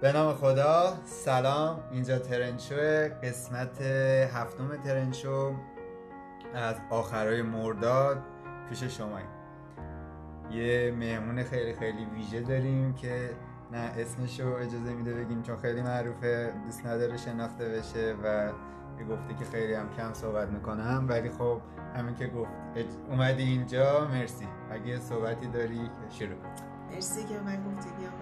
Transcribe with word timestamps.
به 0.00 0.12
نام 0.12 0.34
خدا 0.34 0.98
سلام. 1.04 1.80
اینجا 1.92 2.18
ترنشو 2.18 2.76
قسمت 3.22 3.80
هفتم 4.32 4.76
ترنشو. 4.84 5.54
از 6.54 6.76
آخرای 6.90 7.42
مرداد 7.42 8.22
پیش 8.68 8.84
شما 8.84 9.18
یه 10.50 10.94
مهمون 10.98 11.42
خیلی 11.44 11.74
خیلی 11.74 12.04
ویژه 12.04 12.40
داریم 12.40 12.94
که 12.94 13.30
نه 13.72 13.78
اسمشو 13.78 14.52
اجازه 14.52 14.94
میده 14.94 15.14
بگیم 15.14 15.42
چون 15.42 15.56
خیلی 15.56 15.82
معروفه 15.82 16.52
دوست 16.64 16.86
نداره 16.86 17.16
شناخته 17.16 17.68
بشه 17.68 18.16
و 18.24 18.52
گفته 19.10 19.34
که 19.38 19.44
خیلی 19.44 19.74
هم 19.74 19.90
کم 19.96 20.12
صحبت 20.12 20.48
می‌کنم. 20.48 21.04
ولی 21.08 21.30
خب 21.30 21.60
همین 21.96 22.14
که 22.14 22.26
گفت. 22.26 22.50
اومدی 23.10 23.42
اینجا 23.42 24.08
مرسی. 24.12 24.48
اگه 24.70 25.00
صحبتی 25.00 25.46
داری 25.46 25.90
شروع 26.10 26.38
مرسی 26.92 27.24
که 27.24 27.34
من 27.40 27.56
گفتی 27.64 27.90
بیام 27.98 28.12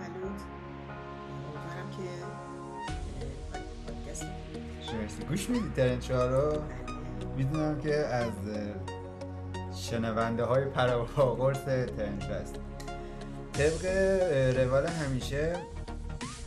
مرسی. 5.03 5.25
گوش 5.29 5.51
میدی 5.51 5.71
ترنچا 5.77 6.27
رو؟ 6.27 6.51
بله. 6.51 6.61
می‌دونم 7.37 7.81
که 7.81 7.95
از 7.95 8.33
شنونده 9.77 10.45
های 10.45 10.65
پراقرص 10.65 11.65
ترنچا 11.65 12.35
هست 12.35 12.55
طبق 13.53 13.85
روال 14.57 14.87
همیشه 14.87 15.57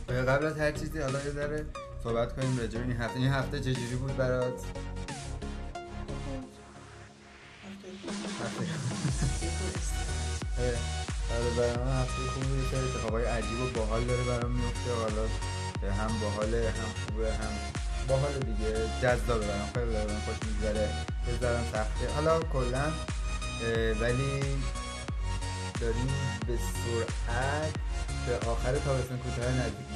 قبل 0.08 0.46
از 0.46 0.58
هر 0.58 0.72
چیزی 0.72 0.98
حالا 0.98 1.24
یه 1.24 1.30
ذره 1.30 1.66
صحبت 2.04 2.36
کنیم 2.36 2.58
راجع 2.58 2.80
این 2.80 2.92
هفته. 2.92 3.18
این 3.18 3.28
هفته 3.28 3.60
چجوری 3.60 3.96
بود 3.96 4.16
برات؟ 4.16 4.64
آره 11.30 11.50
برای 11.56 11.76
من 11.86 12.02
هفته 12.02 12.22
خوبی 12.34 12.46
سری 12.70 12.80
اتفاقای 12.80 13.24
عجیب 13.24 13.60
و 13.60 13.78
باحال 13.78 14.04
داره 14.04 14.22
برام 14.22 14.50
میفته 14.50 14.92
حالا 15.00 15.22
هم 15.92 16.20
باحاله 16.20 16.70
هم 16.70 17.06
خوبه 17.06 17.32
هم 17.32 17.79
باحال 18.10 18.32
دیگه. 18.32 18.72
جذابه 19.02 19.46
برام 19.46 19.70
خیلی 19.74 19.92
برام 19.92 20.20
خوش 20.26 20.38
میگذره. 20.48 20.88
ذرم 21.40 21.64
سخته 21.72 22.14
حالا 22.14 22.40
کلا 22.40 22.84
ولی 24.00 24.40
داریم 25.80 26.10
به 26.46 26.54
سرعت 26.56 27.74
به 28.26 28.48
آخر 28.48 28.72
تابستان 28.72 29.18
کوتاه 29.18 29.52
نزدیک. 29.52 29.86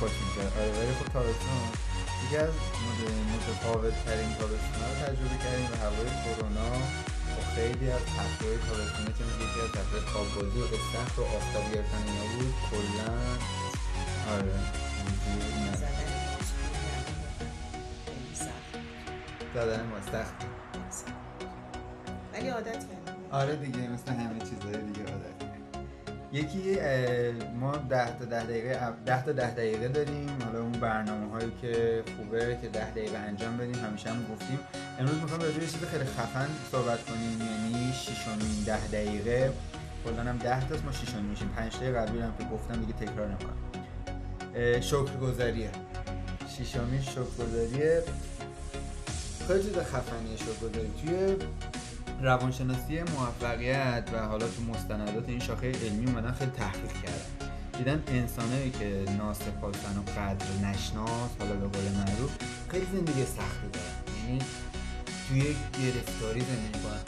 خوش 0.00 0.10
میگذره. 0.10 0.62
آره 0.62 0.72
ولی 0.78 0.94
خب 0.94 1.12
تابستان 1.12 1.62
یکی 2.26 2.36
از 2.36 2.50
متفاوت 3.34 4.04
ترین 4.04 4.34
تابستان 4.34 4.82
رو 4.88 5.06
تجربه 5.06 5.36
کردیم 5.44 5.68
و 5.72 5.76
هوای 5.84 6.10
کرونا. 6.24 6.68
خیلی 7.54 7.90
از 7.90 8.00
تفریح 8.00 8.58
تابستانه 8.68 9.12
که 9.18 9.24
میگه 9.24 9.44
یکی 9.44 9.60
از 9.60 9.72
تفریح 9.72 10.02
خوابگاهی 10.02 10.60
و 10.60 10.64
استخر 10.64 11.20
و 11.20 11.24
آفتاب 11.24 11.74
گرفتن 11.74 12.02
اینا 12.06 12.24
بود 12.34 12.54
کلا 12.70 13.12
آره 14.34 14.52
زدن 19.54 19.86
ما 19.86 20.00
سخت 20.12 20.34
ولی 22.32 22.48
عادت 22.48 22.84
آره 23.30 23.56
دیگه 23.56 23.88
مثل 23.88 24.12
همه 24.12 24.38
چیزهای 24.38 24.76
دیگه 24.82 25.12
عادت. 25.12 25.51
یکی 26.32 26.78
ما 27.60 27.76
ده 27.76 28.18
تا 28.18 28.24
ده 28.24 28.44
دقیقه 28.44 28.78
ده 29.06 29.24
تا 29.24 29.32
ده 29.32 29.50
دقیقه 29.50 29.88
داریم. 29.88 30.38
حالا 30.44 30.60
اون 30.60 30.72
برنامه 30.72 31.30
هایی 31.32 31.52
که 31.62 32.02
خوبه 32.16 32.58
که 32.62 32.68
ده 32.68 32.90
دقیقه 32.90 33.18
انجام 33.18 33.56
بدیم 33.56 33.84
همیشه 33.84 34.10
هم 34.10 34.26
گفتیم. 34.32 34.58
امروز 34.98 35.16
می‌خوام 35.16 35.40
به 35.40 35.52
چیز 35.52 35.84
خیلی 35.84 36.04
خفن 36.04 36.48
صحبت 36.72 37.04
کنیم 37.04 37.40
یعنی 37.40 37.92
6 37.92 38.10
ده 38.66 38.86
دقیقه. 38.86 39.52
کلا 40.04 40.22
هم 40.22 40.38
10 40.38 40.68
تاست 40.68 40.84
ما 40.84 40.92
6 40.92 41.14
میشیم. 41.14 41.48
5 41.48 41.76
دقیقه 41.76 41.92
قبلی 41.92 42.20
هم 42.20 42.34
که 42.38 42.44
گفتم 42.44 42.80
دیگه 42.80 42.92
تکرار 42.92 43.28
نمی‌کنم. 43.28 43.58
شکرگزاریه. 44.80 45.70
شیشمی 46.56 47.02
شکرگزاریه. 47.02 48.02
خیلی 49.48 49.62
چیز 49.62 49.76
خفنیه 49.76 50.36
شکرگزاری. 50.36 50.92
توی 51.02 51.36
روانشناسی 52.22 53.02
موفقیت 53.02 54.08
و 54.12 54.18
حالا 54.18 54.46
تو 54.46 54.62
مستندات 54.62 55.28
این 55.28 55.40
شاخه 55.40 55.72
علمی 55.72 56.06
اومدن 56.06 56.32
خیلی 56.32 56.50
تحقیق 56.50 56.92
کردن. 57.02 57.48
دیدن 57.78 58.02
انسانایی 58.08 58.70
که 58.70 59.04
ناسپاسن 59.18 59.98
و 59.98 60.02
قدر 60.20 60.46
نشناس 60.64 61.30
حالا 61.38 61.52
به 61.52 61.68
قول 61.68 61.84
معروف 61.92 62.30
خیلی 62.70 62.86
زندگی 62.92 63.24
سختی 63.24 63.68
دارن. 63.72 64.26
یعنی 64.26 64.38
توی 65.28 65.40
گرفتاری 65.82 66.40
زندگی 66.40 66.78
کنن 66.84 67.02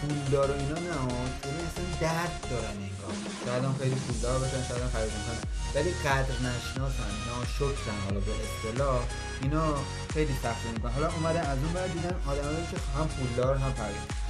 پولدار 0.00 0.50
و 0.50 0.54
اینا 0.54 0.74
نه 0.74 0.98
یعنی 1.46 1.62
اصلا 1.68 1.84
درد 2.00 2.46
دارن 2.50 2.76
انگار. 2.88 3.14
شاید 3.44 3.64
هم 3.64 3.74
خیلی 3.80 3.94
پولدار 3.94 4.38
باشن 4.38 4.62
شاید 4.68 4.82
هم 4.82 4.88
خرید 4.88 5.10
کنن 5.10 5.42
ولی 5.74 5.90
قدر 5.90 6.36
نشناسن 6.46 7.10
ناشکرن 7.26 8.00
حالا 8.04 8.20
به 8.20 8.32
اصطلاح 8.46 9.00
اینا 9.42 9.74
خیلی 10.14 10.32
سختی 10.42 10.68
می‌کنن. 10.74 10.92
حالا 10.92 11.08
اومدن 11.12 11.40
از 11.40 11.58
اون 11.58 11.72
بعد 11.72 11.92
دیدن 11.92 12.14
آدمایی 12.26 12.66
که 12.70 12.76
هم 12.98 13.08
پولدار 13.08 13.56
هم 13.56 13.72
فقیر 13.72 14.27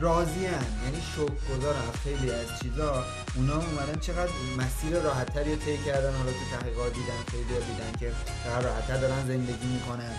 راضی 0.00 0.46
هن. 0.46 0.66
یعنی 0.84 1.00
شکر 1.14 1.38
گذارن 1.50 1.82
از 1.88 1.96
خیلی 2.04 2.30
از 2.30 2.48
چیزا. 2.62 3.04
اونا 3.36 3.54
اومدن 3.54 3.98
چقدر 4.00 4.32
مسیر 4.58 4.92
راحتتری 5.00 5.50
رو 5.54 5.60
طی 5.64 5.78
کردن. 5.86 6.12
حالا 6.18 6.32
تو 6.38 6.44
تحقیقات 6.56 6.92
دیدن 6.92 7.20
خیلی 7.30 7.44
دیدن 7.44 7.92
که 8.00 8.12
چقدر 8.44 8.62
راحتتر 8.68 8.96
دارن 8.96 9.26
زندگی 9.26 9.66
می‌کنن. 9.76 10.14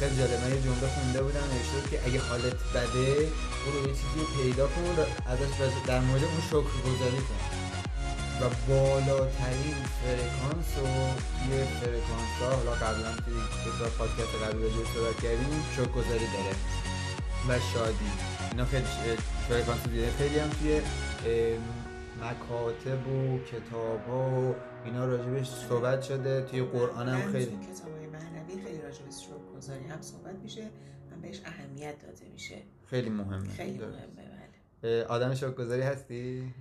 خیلی 0.00 0.16
جالب. 0.16 0.40
من 0.44 0.50
یه 0.54 0.62
جمله 0.62 0.88
خونده 0.94 1.22
بودم. 1.22 1.46
نوشته 1.52 1.90
که 1.90 1.96
اگه 2.06 2.20
حالت 2.28 2.58
بده 2.74 3.08
برو 3.62 3.78
یه 3.88 3.94
چیزی 4.00 4.22
پیدا 4.36 4.66
کن 4.66 4.82
ازش 5.26 5.50
در 5.86 6.00
مورد 6.00 6.24
اون 6.24 6.42
شکر 6.50 6.74
گذاری 6.86 7.22
کن. 7.28 7.40
و 8.40 8.42
بالاترین 8.68 9.76
فرکانس 10.00 10.70
و 10.82 10.86
یه 11.50 11.64
فرکانس 11.80 12.32
ها 12.40 12.56
حالا 12.56 12.70
قبلا 12.70 13.12
توی 13.24 13.88
پادکست 13.98 14.34
قبلی 14.44 14.62
راجع 14.62 14.90
صحبت 14.94 15.22
کردیم 15.22 15.64
شکر 15.76 15.88
گذاری 15.88 16.26
داره 16.34 16.54
و 17.48 17.60
شادی. 17.74 18.39
اینا 18.50 18.64
خیلی 18.64 18.84
فرکانس 19.48 19.88
دیده 19.88 20.10
خیلی 20.10 20.38
هم 20.38 20.48
توی 20.48 20.80
مکاتب 22.22 23.08
و 23.08 23.38
کتاب 23.38 24.06
ها 24.08 24.40
و 24.40 24.54
اینا 24.84 25.06
راجبش 25.06 25.48
صحبت 25.50 26.02
شده. 26.02 26.42
توی 26.42 26.62
قرآن 26.62 27.08
هم 27.08 27.32
خیلی. 27.32 27.44
کتاب 27.44 27.96
های 27.96 28.06
معنوی 28.06 28.62
خیلی 28.64 28.82
راجب 28.82 29.10
شکر 29.10 29.56
گذاری 29.56 29.84
هم 29.84 30.02
صحبت 30.02 30.34
میشه 30.42 30.70
هم 31.12 31.20
بهش 31.20 31.40
اهمیت 31.44 31.98
داده 31.98 32.28
میشه. 32.32 32.56
خیلی 32.86 33.10
مهمه. 33.10 33.48
خیلی 33.48 33.78
مهمه 33.78 34.30
بله. 34.82 35.04
آدم 35.04 35.34
شکر 35.34 35.50
گذاری 35.50 35.82
هستی؟ 35.82 36.54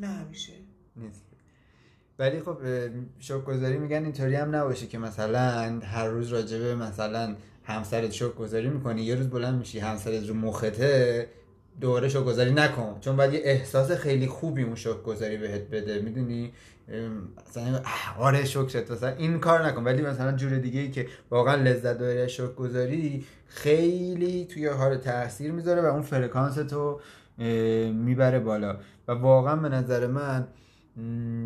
نه 0.00 0.06
همیشه. 0.06 0.52
نیست. 0.96 1.24
ولی 2.18 2.40
خب 2.40 2.58
شکرگزاری 3.18 3.78
میگن 3.78 4.04
اینطوری 4.04 4.34
هم 4.34 4.54
نباشه 4.54 4.86
که 4.86 4.98
مثلا 4.98 5.80
هر 5.80 6.08
روز 6.08 6.28
راجبه 6.28 6.74
مثلا 6.74 7.36
همسرت 7.64 8.10
شکر 8.10 8.32
گذاری 8.32 8.68
می‌کنی؟ 8.68 9.02
یه 9.02 9.14
روز 9.14 9.30
بلند 9.30 9.58
میشی 9.58 9.78
همسرت 9.78 10.28
رو 10.28 10.34
مخته 10.34 11.28
دوباره 11.80 12.08
شکر 12.08 12.22
گذاری 12.22 12.52
نکن. 12.52 12.96
چون 13.00 13.16
باید 13.16 13.34
یه 13.34 13.40
احساس 13.44 13.90
خیلی 13.90 14.26
خوبی 14.26 14.62
اون 14.62 14.74
شکر 14.74 15.02
گذاری 15.02 15.36
بهت 15.36 15.60
بده 15.60 15.98
می‌دونی؟ 15.98 16.52
مثلا 17.48 17.80
آره 18.18 18.44
شکرت 18.44 18.90
مثلا 18.90 19.08
این 19.08 19.40
کار 19.40 19.66
نکن. 19.66 19.84
ولی 19.84 20.02
مثلا 20.02 20.32
جور 20.32 20.58
دیگه 20.58 20.80
ای 20.80 20.90
که 20.90 21.08
واقعا 21.30 21.54
لذت 21.54 21.98
داره 21.98 22.26
شکر 22.26 22.52
گذاری 22.52 23.26
خیلی 23.46 24.44
توی 24.44 24.66
حال 24.66 24.96
تاثیر 24.96 25.52
می‌ذاره 25.52 25.82
و 25.82 25.84
اون 25.84 26.02
فرکانس 26.02 26.54
تو 26.54 27.00
می‌بره 27.92 28.40
بالا. 28.40 28.76
و 29.08 29.12
واقعا 29.12 29.56
به 29.56 29.68
نظر 29.68 30.06
من 30.06 30.48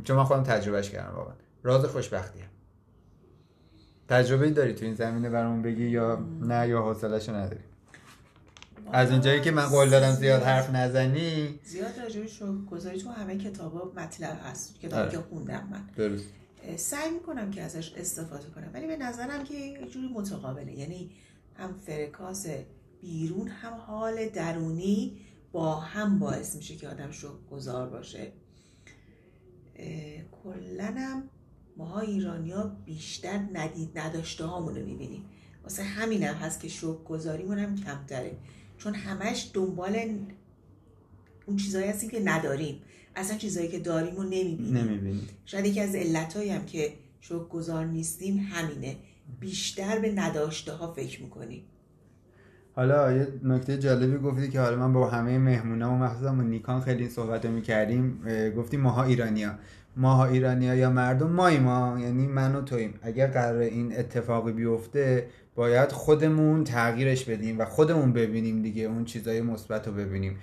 چون 0.05 0.17
من 0.17 0.25
خودم 0.25 0.43
تجربهش 0.43 0.91
کردم 0.91 1.17
واقعا. 1.17 1.35
راز 1.63 1.85
خوشبختیه. 1.85 2.45
تجربه 4.09 4.51
داری 4.51 4.75
تو 4.75 4.85
این 4.85 4.95
زمینه 4.95 5.31
برامون 5.31 5.63
بگی 5.63 5.89
یا 5.89 6.19
نه 6.41 6.69
یا 6.69 6.83
حوصله‌شو 6.83 7.35
نداری؟ 7.35 7.61
از 8.93 9.11
اونجایی 9.11 9.41
که 9.41 9.51
من 9.51 9.67
قول 9.67 9.91
دادم 9.91 10.13
زیاد 10.13 10.43
حرف 10.43 10.71
نزنی. 10.71 11.61
زیاد 11.65 12.01
راجبش 12.01 12.43
رو 12.43 12.65
گذاری 12.65 12.99
تو 12.99 13.11
همه 13.11 13.39
کتابا 13.39 13.93
مطلب 13.97 14.41
هست 14.45 14.81
کتابی 14.81 15.11
که 15.11 15.19
خوندم 15.19 15.69
من. 15.71 15.89
درست. 15.97 16.25
سعی 16.77 17.11
می‌کنم 17.11 17.51
که 17.51 17.63
ازش 17.63 17.93
استفاده 17.93 18.51
کنم 18.55 18.71
ولی 18.75 18.87
به 18.87 18.97
نظرم 18.97 19.45
که 19.45 19.55
یه 19.55 19.87
جوری 19.89 20.09
متقابله. 20.15 20.73
یعنی 20.73 21.11
هم 21.55 21.75
فرکانس 21.87 22.47
بیرون 23.01 23.49
هم 23.49 23.75
حال 23.75 24.29
درونی 24.29 25.21
با 25.53 25.75
هم 25.75 26.19
باعث 26.19 26.57
میشه 26.57 26.77
که 26.77 26.89
آدم 26.89 27.11
شکر 27.11 27.29
گذار 27.51 27.89
باشه. 27.89 28.33
کلنم 30.45 31.23
ماها 31.79 32.01
ایرانیا 32.01 32.77
بیشتر 32.85 33.41
ندید 33.53 33.99
نداشته 33.99 34.45
هامون 34.45 34.75
رو 34.75 34.87
می‌بینیم. 34.87 35.25
واسه 35.63 35.83
همین 35.83 36.23
هم 36.23 36.35
هست 36.35 36.61
که 36.61 36.69
شوک 36.69 37.05
گذاریمون 37.05 37.59
هم 37.59 37.77
کمتره. 37.77 38.33
چون 38.79 38.95
همش 38.95 39.51
دنبال 39.55 39.99
اون 41.47 41.57
چیزایی 41.57 41.89
هستیم 41.89 42.11
که 42.11 42.21
نداریم. 42.25 42.81
اصلا 43.17 43.37
چیزایی 43.37 43.69
که 43.69 43.79
داریم 43.79 44.17
رو 44.17 44.23
نمی‌بینیم. 44.23 44.77
نمی‌بینیم. 44.77 45.29
شاید 45.45 45.67
یکی 45.67 45.81
از 45.81 45.95
علتهایی 45.95 46.51
هم 46.51 46.67
که 46.67 46.93
شوک 47.21 47.49
گذار 47.49 47.85
نیستیم 47.85 48.39
همینه. 48.53 48.97
بیشتر 49.41 49.99
به 49.99 50.13
نداشته 50.13 50.73
ها 50.73 50.93
فکر 50.93 51.23
می‌کنیم. 51.23 51.63
حالا 52.77 53.13
یه 53.13 53.29
نکته 53.43 53.79
جالبی 53.79 54.19
گفتی 54.19 54.49
که 54.49 54.61
حالا 54.61 54.77
من 54.77 54.93
با 54.93 55.11
همه 55.11 55.39
مهمونا 55.39 55.91
و 55.91 55.95
مخصوصا 55.95 56.33
با 56.33 56.43
نیکان 56.43 56.81
خیلی 56.81 57.09
صحبت 57.09 57.47
رو 57.47 57.53
می‌کردیم 57.53 58.23
گفتیم 58.57 58.81
ماها 58.81 59.05
ایرانیا 59.05 59.59
ماها 59.99 60.27
ایرانیا 60.27 60.75
یا 60.75 60.91
مردم 60.91 61.31
مای 61.31 61.59
ما 61.59 61.97
یعنی 62.01 62.27
من 62.27 62.55
و 62.55 62.63
تویم 62.63 62.95
اگر 63.03 63.27
قرار 63.27 63.59
این 63.59 63.99
اتفاقی 63.99 64.53
بیفته 64.53 65.27
باید 65.55 65.93
خودمون 65.93 66.65
تغییرش 66.65 67.25
بدیم 67.25 67.59
و 67.59 67.65
خودمون 67.65 68.13
ببینیم 68.13 68.63
دیگه 68.63 68.83
اون 68.83 69.05
چیزای 69.05 69.41
مثبت 69.41 69.87
رو 69.87 69.95
ببینیم. 69.95 70.39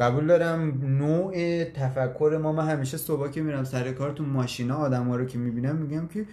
قبول 0.00 0.26
دارم 0.26 0.80
نوع 0.98 1.64
تفکر 1.64 2.38
ما 2.42 2.52
من 2.52 2.68
همیشه 2.68 2.96
صبح 2.96 3.30
که 3.30 3.42
میرم 3.42 3.64
سر 3.64 3.92
کار 3.92 4.12
تو 4.12 4.24
ماشینا 4.24 4.76
آدم 4.76 5.08
ها 5.08 5.16
رو 5.16 5.24
که 5.24 5.38
می‌بینم 5.38 5.76
میگم 5.76 6.08
که 6.08 6.26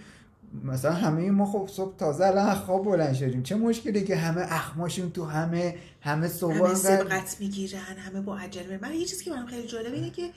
مثلا 0.64 0.92
همه 0.92 1.32
ما 1.32 1.46
خب 1.46 1.70
صبح 1.72 1.98
تازه 1.98 2.26
الان 2.26 2.56
خواب 2.56 2.86
بلند 2.86 3.14
شدیم. 3.14 3.44
چه 3.44 3.56
مشکلی 3.56 4.04
که 4.04 4.16
همه 4.16 4.42
اخماشون 4.42 5.12
تو 5.12 5.26
همه 5.26 5.76
همه 6.02 6.28
صبح 6.28 6.56
همه 6.56 6.76
سبقت 6.76 7.38
می‌گیرن 7.40 7.98
همه 7.98 8.22
با 8.22 8.38
عجله. 8.38 8.80
من 8.82 8.94
یه 8.94 9.06
چیزی 9.06 9.26
که 9.26 9.32
برام 9.32 9.46
خیلی 9.46 9.68
جالبه 9.68 9.96
اینه 9.96 10.10
که 10.10 10.30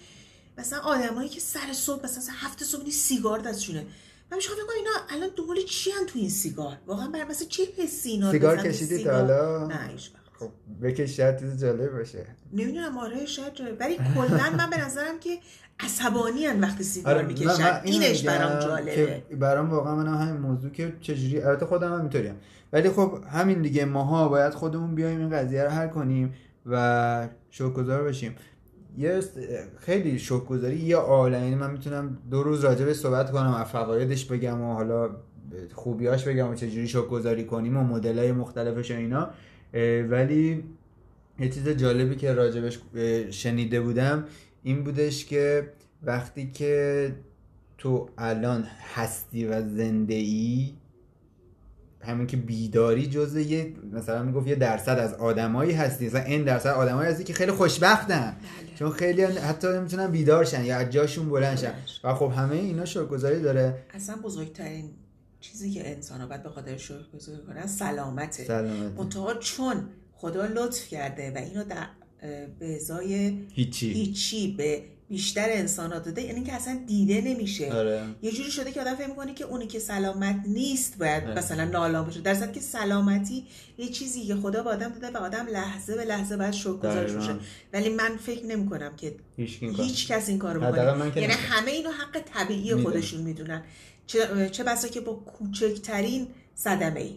مثلا 0.59 0.79
آدمایی 0.79 1.29
که 1.29 1.41
سر 1.41 1.73
صبح 1.73 2.05
مثلا 2.05 2.35
هفت 2.37 2.65
صبح 2.65 2.91
سیگار 2.91 3.39
دستشونه 3.39 3.87
من 4.31 4.37
میشه 4.37 4.49
فکر 4.49 4.61
اینا 4.77 4.91
الان 5.11 5.29
دنبال 5.37 5.57
چی 5.69 5.91
هم 5.91 6.07
تو 6.07 6.19
این 6.19 6.29
سیگار؟ 6.29 6.77
واقعا 6.87 7.09
بر 7.09 7.25
مثلا 7.25 7.49
چه 7.49 7.63
حسی 7.79 8.11
اینا 8.11 8.33
سیگار 8.33 8.57
کشیدی 8.57 9.05
تا 9.05 9.13
حالا؟ 9.13 9.67
نه 9.67 9.89
هیچ 9.93 10.11
خب 10.39 10.51
بکش 10.83 11.17
شاید 11.17 11.41
چیز 11.41 11.61
جالب 11.61 11.99
باشه. 11.99 12.27
نمی‌دونم 12.53 12.99
آره 12.99 13.27
شاید 13.27 13.55
جالب. 13.55 13.77
ولی 13.81 13.97
کلا 14.15 14.51
من 14.59 14.71
به 14.71 14.85
نظرم 14.85 15.21
که 15.21 15.39
عصبانی 15.81 16.47
هن 16.47 16.61
وقتی 16.61 16.85
سیگار 16.85 17.15
آره 17.15 17.27
می‌کشن. 17.27 17.81
اینش 17.85 18.23
برام 18.23 18.61
جالبه. 18.61 19.23
برام 19.41 19.71
واقعا 19.71 19.95
من 19.95 20.07
همین 20.07 20.41
موضوع 20.41 20.71
که 20.71 20.97
چجوری 21.01 21.43
البته 21.43 21.67
خودم 21.67 21.93
هم 21.93 22.01
اینطوریم. 22.01 22.35
ولی 22.73 22.91
خب 22.91 23.19
همین 23.33 23.63
دیگه 23.63 23.85
ماها 23.85 24.29
باید 24.29 24.55
خودمون 24.55 24.95
بیایم 24.95 25.21
این 25.21 25.31
قضیه 25.31 25.65
رو 25.65 25.71
حل 25.71 25.89
کنیم 25.89 26.35
و 26.67 27.29
شکرگزار 27.51 28.03
بشیم. 28.05 28.37
یه 28.99 29.21
خیلی 29.79 30.19
شکرگزاری 30.19 30.77
یه 30.77 30.97
عالمه 30.97 31.44
یعنی 31.44 31.55
من 31.55 31.71
می‌تونم 31.71 32.19
دو 32.31 32.43
روز 32.43 32.65
راجع 32.65 32.85
به 32.85 32.94
صحبت 32.94 33.33
کنم 33.33 33.55
از 33.55 33.67
فوایدش 33.67 34.25
بگم 34.25 34.61
و 34.61 34.75
حالا 34.75 35.11
خوبیاش 35.75 36.25
بگم 36.25 36.50
و 36.50 36.55
چجوری 36.55 36.89
شکرگزاری 36.89 37.44
کنیم 37.44 37.77
و 37.77 37.83
مدلای 37.83 38.33
مختلفش 38.33 38.91
و 38.91 38.94
اینا. 38.94 39.31
ولی 40.11 40.65
یه 41.39 41.49
چیز 41.49 41.69
جالبی 41.69 42.17
که 42.17 42.33
راجبش 42.33 42.81
شنیده 43.31 43.81
بودم 43.81 44.25
این 44.62 44.85
بودش 44.85 45.25
که 45.25 45.73
وقتی 46.03 46.50
که 46.50 47.12
تو 47.79 48.09
الان 48.19 48.67
هستی 48.94 49.47
و 49.47 49.69
زنده 49.69 50.15
ای 50.15 50.73
همین 52.03 52.27
که 52.27 52.37
بیداری 52.37 53.07
جزء 53.07 53.41
یه 53.41 53.75
مثلا 53.93 54.23
می‌گفت 54.23 54.47
یه 54.47 54.55
درصد 54.55 54.99
از 54.99 55.15
آدمایی 55.15 55.73
هستی. 55.73 56.07
مثلا 56.07 56.23
این 56.23 56.45
درصد 56.45 56.69
آدمایی 56.69 57.11
هستی 57.11 57.25
که 57.25 57.33
خیلی 57.33 57.53
خوشبختن. 57.53 58.37
بله. 58.41 58.77
چون 58.79 58.91
خیلی 58.91 59.23
حتی 59.23 59.69
نمی‌تونن 59.69 60.11
بیدار 60.11 60.45
شن 60.45 60.65
یا 60.65 60.77
از 60.77 60.91
جاشون 60.91 61.29
بلند 61.29 61.59
شن. 61.59 61.75
و 62.05 62.15
خب 62.15 62.33
همه 62.37 62.57
اینا 62.57 62.85
شکرگزاری 62.85 63.43
داره. 63.43 63.83
اصلا 63.95 64.17
بزرگترین 64.17 64.91
چیزی 65.41 65.71
که 65.71 65.91
انسان 65.91 66.21
ها 66.21 66.27
باید 66.27 66.43
به 66.43 66.49
خاطر 66.49 66.77
شکرگزاری 66.77 67.43
کنن 67.47 67.67
سلامته. 67.67 68.45
سلامته. 68.45 69.39
چون 69.41 69.89
خدا 70.13 70.47
لطف 70.47 70.89
کرده 70.89 71.33
و 71.35 71.39
اینو 71.39 71.65
در 71.65 71.87
به 72.59 72.77
ازای 72.77 73.39
هیچی. 73.53 73.93
هیچی 73.93 74.55
به 74.59 74.83
بیشتر 75.09 75.47
انسان 75.49 75.93
ها 75.93 75.99
داده 75.99 76.23
یعنی 76.23 76.43
که 76.43 76.53
اصلا 76.53 76.81
دیده 76.87 77.21
نمیشه. 77.21 77.73
آره. 77.73 78.05
یه 78.23 78.33
جوری 78.33 78.51
شده 78.51 78.73
که 78.73 78.81
آدم 78.81 78.95
فکر 78.95 79.07
می‌کنه 79.07 79.35
که 79.35 79.45
اونی 79.45 79.67
که 79.67 79.79
سلامت 79.79 80.41
نیست 80.47 80.99
باید 80.99 81.25
آره. 81.25 81.39
مثلا 81.39 81.65
نالان 81.65 82.05
باشه. 82.05 82.21
در 82.21 82.53
که 82.53 82.61
سلامتی 82.61 83.45
یه 83.79 83.89
چیزی 83.89 84.27
که 84.27 84.35
خدا 84.35 84.63
به 84.63 84.71
آدم 84.71 84.89
داده 84.89 85.19
و 85.19 85.23
آدم 85.23 85.47
لحظه 85.47 85.97
به 85.97 86.05
لحظه 86.05 86.37
باید 86.37 86.53
شکرگزارش 86.53 87.13
باشه. 87.13 87.35
ولی 87.73 87.89
من 87.89 88.17
فکر 88.17 88.47
نمی 88.47 88.69
کنم 88.69 88.97
که 88.97 89.15
هیچ 89.77 90.09
کس 90.09 90.29
این 90.29 90.39
کارو 90.39 90.61
بکنه 90.61 91.13
یعنی 91.17 91.33
همه 91.33 91.71
اینو 91.71 91.91
حق 91.91 92.23
طبیعی 92.35 92.75
خودشون 92.75 93.21
می‌دونن. 93.21 93.63
چه, 94.07 94.49
چه 94.53 94.65
بسا 94.65 94.89
که 94.89 95.01
با 95.01 95.13
کوچکترین 95.13 96.27
صدمه 96.55 97.01
ای 97.01 97.15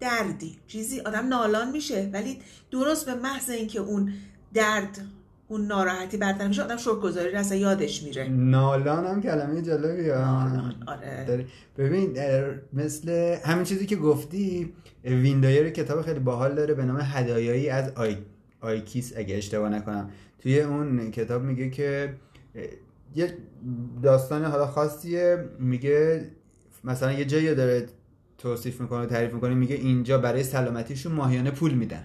دردی. 0.00 0.56
چیزی 0.66 1.00
آدم 1.00 1.28
نالان 1.28 1.70
میشه. 1.70 2.10
ولی 2.12 2.38
درست 2.70 3.06
به 3.06 3.14
محض 3.14 3.50
اینکه 3.50 3.78
اون 3.80 4.12
درد 4.54 4.98
اون 5.48 5.66
ناراحتی 5.66 6.16
برطرف 6.16 6.48
میشه 6.48 6.62
آدم 6.62 6.76
شکرگزاری 6.76 7.34
اصلا 7.34 7.58
یادش 7.58 8.02
میره. 8.02 8.28
نالان 8.28 9.06
هم 9.06 9.22
کلمه 9.22 9.62
جالبی 9.62 10.10
آره. 10.10 11.46
ببین 11.78 12.18
مثل 12.72 13.36
همین 13.44 13.64
چیزی 13.64 13.86
که 13.86 13.96
گفتی 13.96 14.72
وین 15.04 15.37
دایر 15.37 15.70
کتاب 15.70 16.02
خیلی 16.02 16.20
باحال 16.20 16.54
داره 16.54 16.74
به 16.74 16.84
نام 16.84 17.00
هدایایی 17.02 17.68
از 17.68 17.92
آی... 17.94 18.16
آیکیس 18.60 19.12
اگه 19.16 19.36
اشتباه 19.36 19.68
نکنم. 19.68 20.10
توی 20.38 20.60
اون 20.60 21.10
کتاب 21.10 21.42
میگه 21.42 21.70
که 21.70 22.14
یه 23.14 23.34
داستان 24.02 24.44
حالا 24.44 24.66
خاصیه. 24.66 25.44
میگه 25.58 26.26
مثلا 26.84 27.12
یه 27.12 27.24
جایی 27.24 27.54
داره 27.54 27.86
توصیف 28.38 28.80
می‌کنه 28.80 29.06
تعریف 29.06 29.34
می‌کنه 29.34 29.54
میگه 29.54 29.74
اینجا 29.74 30.18
برای 30.18 30.42
سلامتیشون 30.42 31.12
ماهیانه 31.12 31.50
پول 31.50 31.74
میدن. 31.74 32.04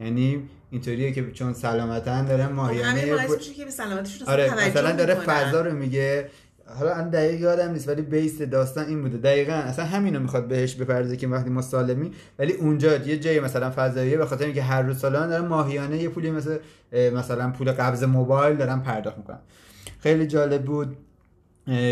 یعنی 0.00 0.42
اینطوریه 0.70 1.12
که 1.12 1.30
چون 1.32 1.52
سلامتن 1.52 2.24
داره 2.24 2.48
ماهیانه 2.48 3.16
خب 3.16 3.38
که 3.38 3.64
به 3.64 3.70
سلامتیشون 3.70 4.28
آره 4.28 4.68
مثلا 4.68 4.92
داره 4.92 5.14
فضا 5.14 5.60
رو 5.60 5.72
میگه. 5.72 6.30
حالا 6.78 6.94
ان 6.94 7.10
دقیق 7.10 7.40
یادم 7.40 7.72
نیست 7.72 7.88
ولی 7.88 8.02
بیس 8.02 8.42
داستان 8.42 8.86
این 8.86 9.02
بوده. 9.02 9.18
دقیقا 9.18 9.52
اصلا 9.52 9.84
همینو 9.84 10.20
می‌خواد 10.20 10.48
بهش 10.48 10.74
بپرده 10.74 11.16
که 11.16 11.28
وقتی 11.28 11.50
ما 11.50 11.62
سالمی 11.62 12.12
ولی 12.38 12.52
اونجا 12.52 12.96
یه 12.96 13.18
جایی 13.18 13.40
مثلا 13.40 13.72
فضاییه 13.76 14.18
به 14.18 14.26
خاطر 14.26 14.44
اینکه 14.44 14.62
هر 14.62 14.82
روز 14.82 14.98
سالانه 14.98 15.28
داره 15.28 15.48
ماهیانه 15.48 16.02
یه 16.02 16.08
پولی 16.08 16.30
مثل 16.30 16.58
مثلا 16.92 17.50
پول 17.50 17.72
قبض 17.72 18.04
موبایل 18.04 18.56
دارن 18.56 18.80
پرداخت 18.80 19.18
می‌کنن. 19.18 19.38
خیلی 20.00 20.26
جالب 20.26 20.64
بود. 20.64 20.96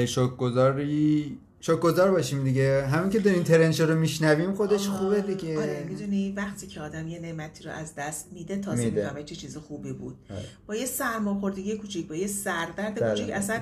شکرگزاری 0.07 1.39
شکرگزار 1.67 2.11
باشیم 2.11 2.45
دیگه. 2.45 2.87
همین 2.87 3.11
که 3.11 3.19
دارین 3.19 3.45
ترنش 3.45 3.81
رو 3.81 3.95
میشنویم 3.99 4.55
خودش 4.55 4.89
خوبه 4.89 5.21
دیگه. 5.21 5.59
آره 5.59 5.85
می‌دونی 5.89 6.33
وقتی 6.33 6.67
که 6.67 6.81
آدم 6.81 7.09
یه 7.09 7.21
نعمتی 7.21 7.65
رو 7.65 7.71
از 7.71 7.95
دست 7.95 8.33
میده 8.33 8.57
تازه 8.57 8.91
می‌فهمه 8.91 9.23
چه 9.23 9.35
چیز 9.35 9.57
خوبی 9.57 9.93
بود. 9.93 10.17
آره. 10.31 10.45
با 10.67 10.77
یه 10.77 10.87
سرماخوردگی 10.87 11.77
کوچیک 11.77 12.09
با 12.09 12.15
یه 12.15 12.27
سردرد 12.27 12.99
کوچیک 12.99 13.31
اصلا 13.31 13.61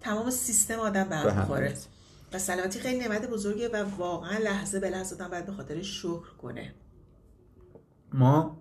تمام 0.00 0.30
سیستم 0.30 0.78
آدم 0.78 1.04
به 1.04 1.16
هم 1.16 1.38
می‌خوره 1.38 1.74
و 2.32 2.38
سلامتی 2.38 2.78
خیلی 2.78 2.98
نعمت 2.98 3.30
بزرگه 3.30 3.68
و 3.68 3.84
واقعا 3.98 4.38
لحظه 4.38 4.80
به 4.80 4.90
لحظه 4.90 5.14
آدم 5.14 5.28
باید 5.28 5.46
به 5.46 5.52
خاطر 5.52 5.82
شکر 5.82 6.36
کنه. 6.42 6.74
ما 8.12 8.60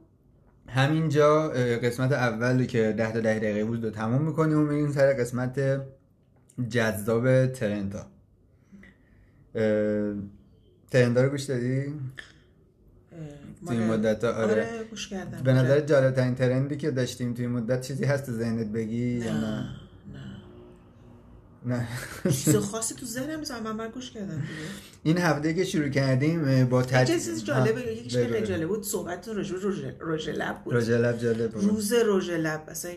همینجا 0.67 1.49
قسمت 1.83 2.11
اولی 2.11 2.67
که 2.67 2.93
ده 2.97 3.11
تا 3.11 3.19
ده 3.19 3.39
دقیقه 3.39 3.65
بود 3.65 3.83
رو 3.83 3.89
تموم 3.89 4.21
می‌کنیم 4.21 4.57
و 4.57 4.61
میریم 4.61 4.91
سر 4.91 5.13
قسمت 5.13 5.81
جذاب 6.69 7.47
ترنتا. 7.47 8.05
ترندا 10.91 11.23
رو 11.23 11.29
گوش 11.29 11.43
دادی؟ 11.43 11.93
توی 13.67 13.77
این 13.77 13.87
مدت 13.87 14.23
آره. 14.23 14.43
آره 14.43 14.83
گوش 14.89 15.07
کردم. 15.07 15.43
به 15.43 15.53
نظر 15.53 15.79
جالب 15.79 16.11
ترین 16.11 16.35
ترندی 16.35 16.77
که 16.77 16.91
داشتیم 16.91 17.33
توی 17.33 17.47
مدت 17.47 17.81
چیزی 17.81 18.05
هست 18.05 18.25
تو 18.25 18.31
ذهنت 18.31 18.67
بگی 18.67 19.19
نه. 19.19 19.25
یا 19.25 19.33
نه. 19.33 19.65
نه. 21.65 21.87
چیز 22.23 22.55
خاصی 22.71 22.95
تو 22.95 23.05
ذهنم 23.05 23.39
نیست 23.39 23.51
من 23.51 23.71
من 23.71 23.89
گوش 23.89 24.11
کردم 24.11 24.35
دیگه. 24.35 24.43
این 25.03 25.17
هفته 25.17 25.53
که 25.53 25.63
شروع 25.63 25.89
کردیم 25.89 26.65
با 26.65 26.83
تج... 26.83 27.07
چیز 27.07 27.45
جالبه 27.45 27.81
یکیش 27.81 28.17
خیلی 28.17 28.47
جالب 28.47 28.67
بود 28.67 28.83
صحبت 28.83 29.27
روز 29.27 29.51
روز 29.51 30.29
لب 30.29 30.63
بود. 30.63 30.73
روز 30.73 30.89
لب 30.89 31.17
جالب 31.17 31.51
بود. 31.51 31.63
روز 31.63 31.93
روز 31.93 32.29
لب 32.29 32.63
اصلا 32.67 32.91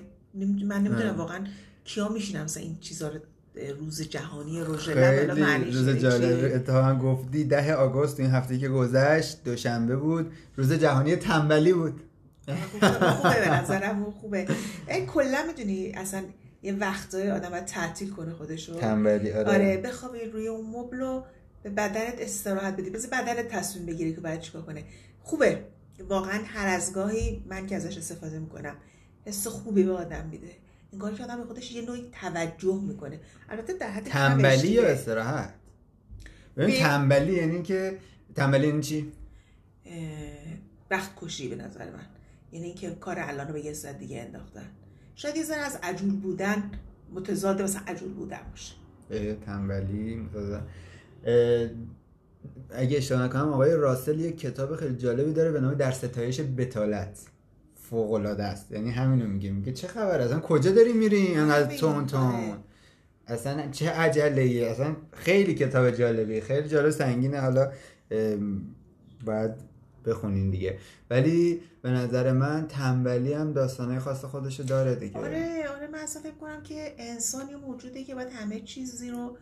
من 0.65 0.83
نمی‌دونم 0.83 1.17
واقعا 1.17 1.47
کیا 1.85 2.09
میشینم 2.09 2.45
مثلا 2.45 2.63
این 2.63 2.79
چیزا 2.81 3.09
رو 3.09 3.21
روز 3.79 4.03
جهانی 4.03 4.61
روز 4.61 4.89
لب 4.89 5.65
روز 5.65 5.89
جالب. 5.89 6.55
اتفاقا 6.55 6.95
گفتی 6.95 7.45
ده 7.45 7.75
آگوست 7.75 8.21
این 8.21 8.31
هفته 8.31 8.59
که 8.59 8.69
گذشت 8.69 9.45
دوشنبه 9.45 9.97
بود. 9.97 10.33
روز 10.57 10.73
جهانی 10.73 11.17
تنبلی 11.17 11.73
بود. 11.73 12.01
خوبه 13.01 13.41
به 13.41 13.51
نظرم 13.51 14.11
خوبه. 14.11 14.47
این 14.89 15.07
کلا 15.07 15.45
می‌دونی 15.47 15.93
اصلا 15.93 16.23
یه 16.63 16.73
وقتای 16.73 17.31
آدم 17.31 17.51
باید 17.51 17.65
تعطیل 17.65 18.11
کنه 18.11 18.33
خودشو. 18.33 18.75
تنبلی 18.75 19.33
آره. 19.33 19.49
آره 19.49 19.77
بخوابی 19.77 20.19
روی 20.25 20.49
اون 20.49 20.67
مبل 20.67 21.21
به 21.63 21.71
بدنت 21.71 22.15
استراحت 22.19 22.77
بدی. 22.77 22.91
بذار 22.91 23.11
بدنت 23.11 23.49
تصمیم 23.49 23.87
بگیری 23.87 24.15
که 24.15 24.21
باید 24.21 24.41
چیکار 24.41 24.63
کنه. 24.63 24.85
خوبه. 25.23 25.59
واقعا 26.09 26.41
هر 26.47 26.67
از 26.67 26.93
گاهی 26.93 27.45
من 27.49 27.67
که 27.67 27.77
ازش 27.77 27.99
استفاده 27.99 28.39
می‌کنم 28.39 28.75
حس 29.25 29.47
خوبی 29.47 29.83
به 29.83 29.93
آدم 29.93 30.27
میده. 30.31 30.51
انگار 30.93 31.15
که 31.15 31.25
آدم 31.25 31.37
به 31.37 31.45
خودش 31.45 31.73
یه 31.73 31.83
نوعی 31.83 32.11
توجه 32.23 32.81
می‌کنه. 32.83 33.21
البته 33.49 33.73
در 33.73 33.91
حد 33.91 34.05
تنبلی 34.05 34.69
یا 34.69 34.87
استراحت؟ 34.87 35.55
ببین 36.57 36.79
تنبلی 36.79 37.33
یعنی 37.33 37.63
که 37.63 37.99
تنبلی 38.35 38.67
یعنی 38.67 38.83
چی؟ 38.83 39.13
وقت 40.91 41.11
کشی 41.17 41.49
به 41.49 41.57
نظر 41.57 41.91
من. 41.91 42.07
یعنی 42.53 42.67
اینکه 42.67 42.91
کار 42.91 43.17
الان 43.19 43.47
رو 43.47 43.53
به 43.53 43.65
یه 43.65 43.73
صد 43.73 43.99
دیگه 43.99 44.21
انداختن. 44.21 44.71
شاید 45.15 45.37
یه 45.37 45.45
ذره 45.45 45.61
از 45.61 45.79
عجول 45.83 46.17
بودن 46.17 46.71
متضاد 47.15 47.63
مثلا 47.63 47.83
عجول 47.87 48.13
بودن 48.13 48.41
باشه. 48.51 48.75
تنبلی 49.35 50.29
اگه 52.71 52.97
اشتباه 52.97 53.23
نکنم 53.25 53.49
آقای 53.49 53.73
راسل 53.73 54.21
یه 54.21 54.33
کتاب 54.33 54.77
خیلی 54.77 54.97
جالبی 54.97 55.33
داره 55.33 55.53
به 55.53 55.61
نام 55.61 55.75
در 55.75 55.91
ستایش 55.91 56.41
بتالت. 56.41 57.19
فوق 57.91 58.13
العاده 58.13 58.45
است. 58.45 58.73
یعنی 58.73 58.91
همینو 58.91 59.27
میگه. 59.27 59.51
میگه 59.51 59.73
چه 59.73 59.87
خبر؟ 59.87 60.21
اصلا 60.21 60.41
کجا 60.41 60.71
داری 60.71 60.93
میری؟ 60.93 61.35
انقدر 61.35 61.77
تون 61.77 62.07
تون. 62.07 62.57
اصلا 63.27 63.71
چه 63.73 63.91
عجله 63.91 64.43
ای 64.43 64.65
اصلا 64.65 64.97
خیلی 65.13 65.55
کتاب 65.55 65.91
جالبی 65.91 66.41
خیلی 66.41 66.69
جالب 66.69 66.91
سنگینه 66.91 67.41
حالا 67.41 67.73
باید 69.25 69.51
بخونین 70.07 70.51
دیگه. 70.51 70.79
ولی 71.11 71.61
به 71.83 71.91
نظر 71.91 72.33
من 72.33 72.67
تنبلی 72.69 73.33
هم 73.33 73.53
داستانه 73.53 73.99
خاص 73.99 74.25
خودشو 74.25 74.63
داره 74.63 74.95
دیگه. 74.95 75.19
آره 75.19 75.65
آره. 75.77 75.87
من 75.93 75.99
اصلا 75.99 76.23
فکر 76.23 76.35
کنم 76.41 76.63
که 76.63 76.95
انسان 76.99 77.49
یه 77.49 77.57
موجوده 77.57 78.05
که 78.05 78.15
باید 78.15 78.29
همه 78.29 78.61
چیزی 78.61 79.11
رو 79.11 79.37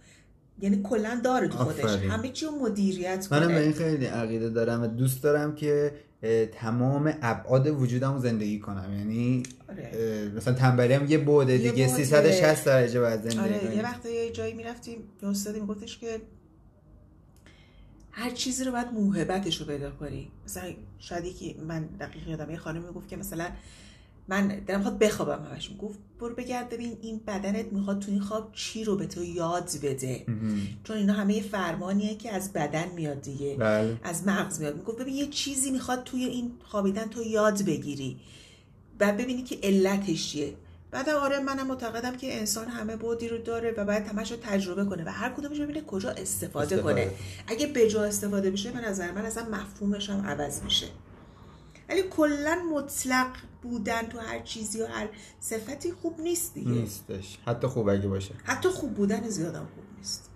یعنی 0.60 0.80
کلا 0.82 1.20
داره 1.24 1.48
تو 1.48 1.58
خودش. 1.58 2.02
همه 2.02 2.28
چی 2.28 2.46
رو 2.46 2.52
مدیریت 2.52 3.28
منم 3.30 3.48
به 3.48 3.54
کنه. 3.54 3.62
این 3.62 3.72
خیلی 3.72 4.06
عقیده 4.06 4.48
دارم 4.48 4.82
و 4.82 4.86
دوست 4.86 5.22
دارم 5.22 5.54
که 5.54 5.92
تمام 6.52 7.14
ابعاد 7.22 7.66
وجودم 7.66 8.18
زندگی 8.18 8.58
کنم 8.58 8.94
یعنی 8.98 9.42
آره 9.68 10.32
مثلا 10.36 10.54
تنبلی 10.54 10.94
هم 10.94 11.10
یه 11.10 11.18
بعده 11.18 11.52
یه 11.52 11.58
دیگه 11.58 11.86
بعده. 11.86 12.04
360 12.04 12.64
درجه 12.64 13.00
باید 13.00 13.20
زندگی 13.20 13.38
آره. 13.38 13.76
یه 13.76 13.82
وقت 13.82 14.06
یه 14.06 14.30
جایی 14.30 14.54
می‌رفتیم 14.54 14.98
یه 15.22 15.28
استادی 15.28 15.60
میگفتش 15.60 15.98
که 15.98 16.20
هر 18.10 18.30
چیزی 18.30 18.64
رو 18.64 18.72
باید 18.72 18.92
موهبتش 18.92 19.60
رو 19.60 19.66
پیدا 19.66 19.90
کنی 19.90 20.30
مثلا 20.44 20.72
شاید 20.98 21.24
یکی 21.24 21.56
من 21.68 21.84
دقیق 21.84 22.28
یادم 22.28 22.50
یه 22.50 22.56
خانم 22.56 22.82
می‌گفت 22.82 23.08
که 23.08 23.16
مثلا 23.16 23.48
من 24.28 24.48
دلم 24.48 24.78
می‌خواد 24.78 24.98
بخوابم 24.98 25.44
همش 25.44 25.70
می‌گفت 25.70 25.98
برو 26.20 26.34
بگرد 26.34 26.68
ببین 26.68 26.98
این 27.02 27.20
بدنت 27.26 27.72
می‌خواد 27.72 27.98
تو 27.98 28.10
این 28.10 28.20
خواب 28.20 28.52
چی 28.52 28.84
رو 28.84 28.96
به 28.96 29.06
تو 29.06 29.24
یاد 29.24 29.70
بده. 29.82 30.26
چون 30.84 30.96
اینا 30.96 31.12
همه 31.12 31.34
یه 31.34 31.42
فرمانیه 31.42 32.14
که 32.14 32.32
از 32.32 32.52
بدن 32.52 32.88
میاد 32.94 33.20
دیگه. 33.20 33.56
بله. 33.56 33.96
از 34.02 34.26
مغز 34.26 34.60
میاد. 34.60 34.76
می‌گفت 34.76 34.98
ببین 34.98 35.14
یه 35.14 35.26
چیزی 35.26 35.70
می‌خواد 35.70 36.04
توی 36.04 36.24
این 36.24 36.52
خوابیدن 36.64 37.04
تو 37.04 37.22
یاد 37.22 37.62
بگیری. 37.62 38.16
بعد 38.98 39.16
ببینی 39.16 39.42
که 39.42 39.58
علتش 39.62 40.30
چیه. 40.30 40.54
بعدم 40.90 41.14
آره 41.14 41.40
منم 41.40 41.66
معتقدم 41.66 42.16
که 42.16 42.38
انسان 42.38 42.68
همه 42.68 42.96
بودی 42.96 43.28
رو 43.28 43.38
داره 43.38 43.74
و 43.76 43.84
باید 43.84 44.06
همش 44.06 44.30
رو 44.30 44.36
تجربه 44.42 44.84
کنه 44.84 45.04
و 45.04 45.08
هر 45.08 45.30
کدومش 45.30 45.60
ببینه 45.60 45.80
کجا 45.80 46.10
استفاده, 46.10 46.76
استفاده. 46.76 47.04
کنه. 47.04 47.14
اگه 47.46 47.66
به 47.66 47.90
جا 47.90 48.04
استفاده 48.04 48.50
بشه 48.50 48.72
به 48.72 48.80
نظر 48.80 49.12
من 49.12 49.24
اصلا 49.24 49.44
مفهومش 49.50 50.10
هم 50.10 50.26
عوض 50.26 50.62
میشه. 50.62 50.86
ولی 51.94 52.02
کلا 52.10 52.56
مطلق 52.74 53.26
بودن 53.62 54.02
تو 54.02 54.18
هر 54.18 54.40
چیزی 54.40 54.82
و 54.82 54.86
هر 54.86 55.08
صفتی 55.40 55.92
خوب 55.92 56.20
نیست 56.20 56.54
دیگه. 56.54 56.70
نیستش. 56.70 57.38
حتی 57.46 57.66
خوب 57.66 57.88
اگه 57.88 58.08
باشه. 58.08 58.34
حتی 58.44 58.68
خوب 58.68 58.94
بودن 58.94 59.28
زیادم 59.28 59.68
خوب 59.74 59.84
نیست. 59.98 60.30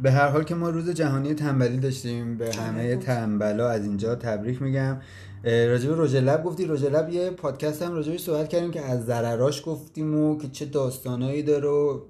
به 0.00 0.12
هر 0.12 0.28
حال 0.28 0.44
که 0.44 0.54
ما 0.54 0.70
روز 0.70 0.90
جهانی 0.90 1.34
تنبلی 1.34 1.76
داشتیم 1.78 2.38
به 2.38 2.54
همه. 2.54 2.96
تنبلا 2.96 3.68
از 3.68 3.84
اینجا 3.84 4.14
تبریک 4.14 4.62
میگم. 4.62 5.00
اه، 5.44 5.66
راجع 5.66 5.88
به 5.90 6.02
رژ 6.02 6.14
لب 6.14 6.44
گفتی 6.44 6.66
رژ 6.66 6.84
لب 6.84 7.08
یه 7.08 7.30
پادکست 7.30 7.82
هم 7.82 7.92
راجعش 7.92 8.22
صحبت 8.22 8.48
کردیم 8.48 8.70
که 8.70 8.80
از 8.80 9.06
ضرراش 9.06 9.62
گفتیم 9.66 10.14
و 10.14 10.38
که 10.38 10.48
چه 10.48 10.64
داستانایی 10.64 11.42
داره 11.42 11.68
و 11.68 12.00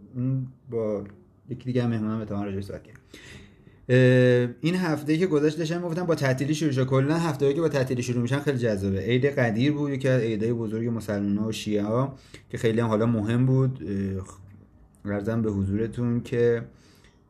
با 0.71 1.05
یکی 1.49 1.65
دیگه 1.65 1.83
هم 1.83 1.91
مهمونم 1.91 2.21
اتفاقا 2.21 2.45
راجعش 2.45 2.65
صحبت 2.65 2.83
کردیم. 2.83 3.03
این 4.61 4.75
هفته 4.75 5.19
که 5.19 5.27
گذشت 5.27 5.59
داشتم 5.59 5.83
گفتم 5.83 6.07
با 6.07 6.15
تعطیلی 6.15 6.55
شروع 6.55 6.73
شد. 6.73 6.87
کلا 6.87 7.19
هفته‌ای 7.19 7.55
که 7.55 7.61
با 7.61 7.69
تعطیلی 7.69 8.03
شروع 8.03 8.23
میشن 8.23 8.39
خیلی 8.39 8.59
جذابه. 8.59 9.01
عید 9.01 9.27
قدیر 9.27 9.73
بود 9.73 9.91
یکی 9.91 10.09
از 10.09 10.21
عیدای 10.21 10.53
بزرگ 10.53 10.89
مسلمان‌ها 10.89 11.49
و 11.49 11.53
شیعه 11.53 11.83
ها 11.83 12.19
که 12.51 12.59
خیلی 12.59 12.81
هم 12.81 12.89
حالا 12.89 13.07
مهم 13.07 13.47
بود. 13.47 13.83
اه، 15.05 15.13
عرضم 15.13 15.43
به 15.43 15.51
حضورتون 15.51 16.21
که 16.21 16.63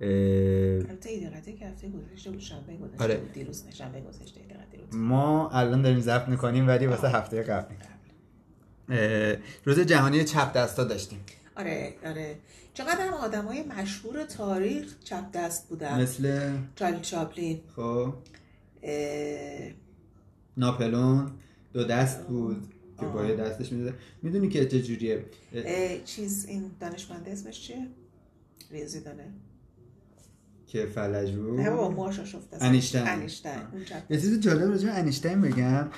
البته 0.01 1.31
قطعه 1.31 1.53
که 1.53 1.67
هفته 1.67 1.89
گذشته 1.89 2.31
بود 2.31 2.41
شنبه 2.41 2.77
گذشته 2.77 3.05
آره. 3.05 3.21
دیروز 3.35 3.65
شنبه 3.75 4.01
گذشته 4.01 4.41
بود. 4.41 5.01
ما 5.01 5.51
الان 5.51 5.83
داریم 5.83 6.01
ضبط 6.01 6.29
می‌کنیم 6.29 6.69
ولی 6.69 6.87
واسه 6.87 7.09
هفته 7.09 7.43
قبل 7.43 7.75
روز 9.65 9.81
جهانی 9.81 10.25
چپ 10.25 10.53
دستا 10.53 10.85
داشتیم. 10.85 11.19
آره 11.57 11.95
آره. 12.05 12.37
چقدر 12.75 13.07
هم 13.07 13.15
آدم 13.15 13.45
های 13.45 13.63
مشهور 13.63 14.25
تاریخ 14.25 14.99
چپ 15.05 15.33
دست 15.33 15.69
بودن. 15.69 16.01
مثل؟ 16.01 16.57
چارلی 16.77 17.01
چاپلین. 17.01 17.61
خب. 17.77 18.15
اه، 18.83 19.71
ناپلون 20.57 21.31
دو 21.73 21.85
دست 21.85 22.27
بود 22.27 22.75
که. 23.01 23.07
با 23.07 23.23
دستش 23.23 23.73
می‌داده. 23.73 23.97
می‌دونی 24.23 24.49
که 24.49 24.67
چه 24.67 24.83
جوریه؟ 24.83 25.25
اه، 25.55 25.99
چیز 26.05 26.47
این 26.47 26.71
دانشمنده 26.81 27.31
اسمش 27.31 27.61
چیه؟ 27.61 27.87
ریاضی 28.71 29.01
دانه. 29.01 29.33
که 30.75 30.87
فلج 30.87 31.31
بود. 31.33 31.61
موهاش 31.61 32.19
افته 32.19 32.57
انیشتین. 32.61 33.03
یه 34.11 34.21
چیز 34.21 34.41
جالب 34.41 34.71
راجع 34.71 34.87
به 34.87 34.95
انیشتین 34.95 35.41
بگم. 35.41 35.89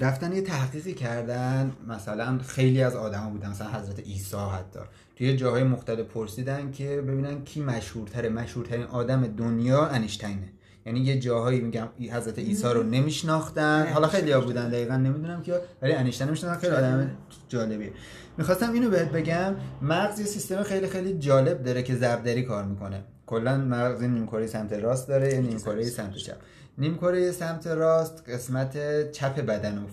رفتن 0.00 0.32
یه 0.32 0.42
تحقیقی 0.42 0.94
کردن 0.94 1.72
مثلا 1.88 2.38
خیلی 2.38 2.82
از 2.82 2.96
آدما 2.96 3.30
بودن 3.30 3.50
مثلا 3.50 3.68
حضرت 3.70 4.00
عیسی 4.00 4.36
حتی. 4.36 4.80
توی 5.16 5.36
جاهای 5.36 5.62
مختلف 5.62 6.06
پرسیدن 6.06 6.70
که 6.70 7.04
ببینن 7.08 7.44
کی 7.44 7.60
مشهورتره. 7.60 8.28
مشهورترین 8.28 8.84
آدم 8.84 9.26
دنیا 9.26 9.86
انیشتینه. 9.86 10.52
یعنی 10.86 11.00
یه 11.00 11.18
جاهایی 11.18 11.60
میگم 11.60 11.88
حضرت 12.12 12.38
عیسی 12.38 12.68
رو 12.68 12.82
نمیشناختن. 12.82 13.86
حالا 13.92 14.08
خیلی 14.08 14.32
ها 14.32 14.38
نمی‌شناختن. 14.38 14.62
بودن 14.62 14.68
دقیقا 14.70 14.96
نمی‌دونم 14.96 15.42
که 15.42 15.60
ولی 15.82 15.92
انیشتین 15.92 16.28
میشناختن. 16.28 16.60
خیلی 16.60 16.72
آدم 16.72 17.10
جالبیه 17.48 17.92
می‌خواستم 18.38 18.72
اینو 18.72 18.90
بهت 18.90 19.12
بگم 19.12 19.54
مغز 19.82 20.20
یه 20.20 20.26
سیستم 20.26 20.62
خیلی 20.62 20.86
خیلی 20.86 21.18
جالب 21.18 21.62
داره 21.62 21.82
که 21.82 21.94
ضربدری 21.94 22.42
کار 22.42 22.64
می‌کنه. 22.64 23.04
کلا 23.30 23.56
مغز 23.56 24.02
نیمکره 24.02 24.46
سمت 24.46 24.72
راست 24.72 25.08
داره 25.08 25.34
یا 25.34 25.40
نیمکره 25.40 25.84
سمت 25.84 26.14
چپ. 26.16 26.36
نیمکره 26.78 27.32
سمت 27.32 27.66
راست 27.66 28.28
قسمت 28.28 28.72
چپ 29.12 29.40
بدن 29.40 29.86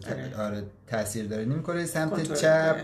ت- 0.00 0.38
آره. 0.38 0.62
تاثیر 0.86 1.26
داره. 1.26 1.44
نیمکره 1.44 1.84
سمت 1.86 2.10
کنترل 2.10 2.36
چپ 2.36 2.76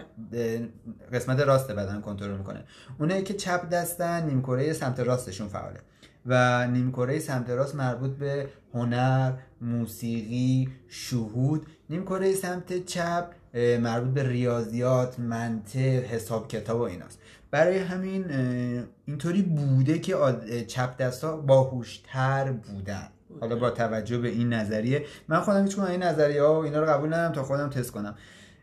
قسمت 1.13 1.41
راست 1.41 1.71
بدن 1.71 2.01
کنترل 2.01 2.37
می‌کنه. 2.39 2.65
اونایی 2.99 3.23
که 3.23 3.35
چپ 3.35 3.69
دستن 3.69 4.27
نیمکره 4.27 4.73
سمت 4.73 5.01
راستشون 5.01 5.49
فعاله. 5.49 5.81
و 6.27 6.67
نیمکره 6.67 7.19
سمت 7.19 7.51
راست 7.51 7.75
مربوط 7.75 8.11
به 8.11 8.49
هنر 8.75 9.33
موسیقی 9.61 10.69
شهود. 10.89 11.67
نیمکره 11.91 12.35
سمت 12.35 12.85
چپ 12.87 13.25
مربوط 13.55 14.15
به 14.15 14.29
ریاضیات 14.29 15.19
منطق 15.19 16.05
حساب 16.05 16.49
کتاب 16.49 16.81
و 16.81 16.83
ایناست. 16.83 17.19
برای 17.51 17.79
همین 17.79 18.25
اینطوری 19.07 19.43
بوده 19.43 19.99
که 19.99 20.17
چپ 20.67 20.97
دستا 20.97 21.37
باهوشتر 21.37 22.53
بودن. 22.53 23.09
حالا 23.41 23.57
با 23.57 23.71
توجه 23.71 24.19
به 24.19 24.29
این 24.29 24.53
نظریه 24.53 25.05
من 25.29 25.41
خودم 25.41 25.65
هیچ 25.65 25.79
این 25.79 26.03
نظریه 26.03 26.43
ها 26.43 26.61
و 26.61 26.65
اینا 26.65 26.81
رو 26.81 26.87
قبول 26.87 27.09
ندارم 27.09 27.33
تا 27.33 27.43
خودم 27.43 27.71
تست 27.71 27.91
کنم. 27.91 28.15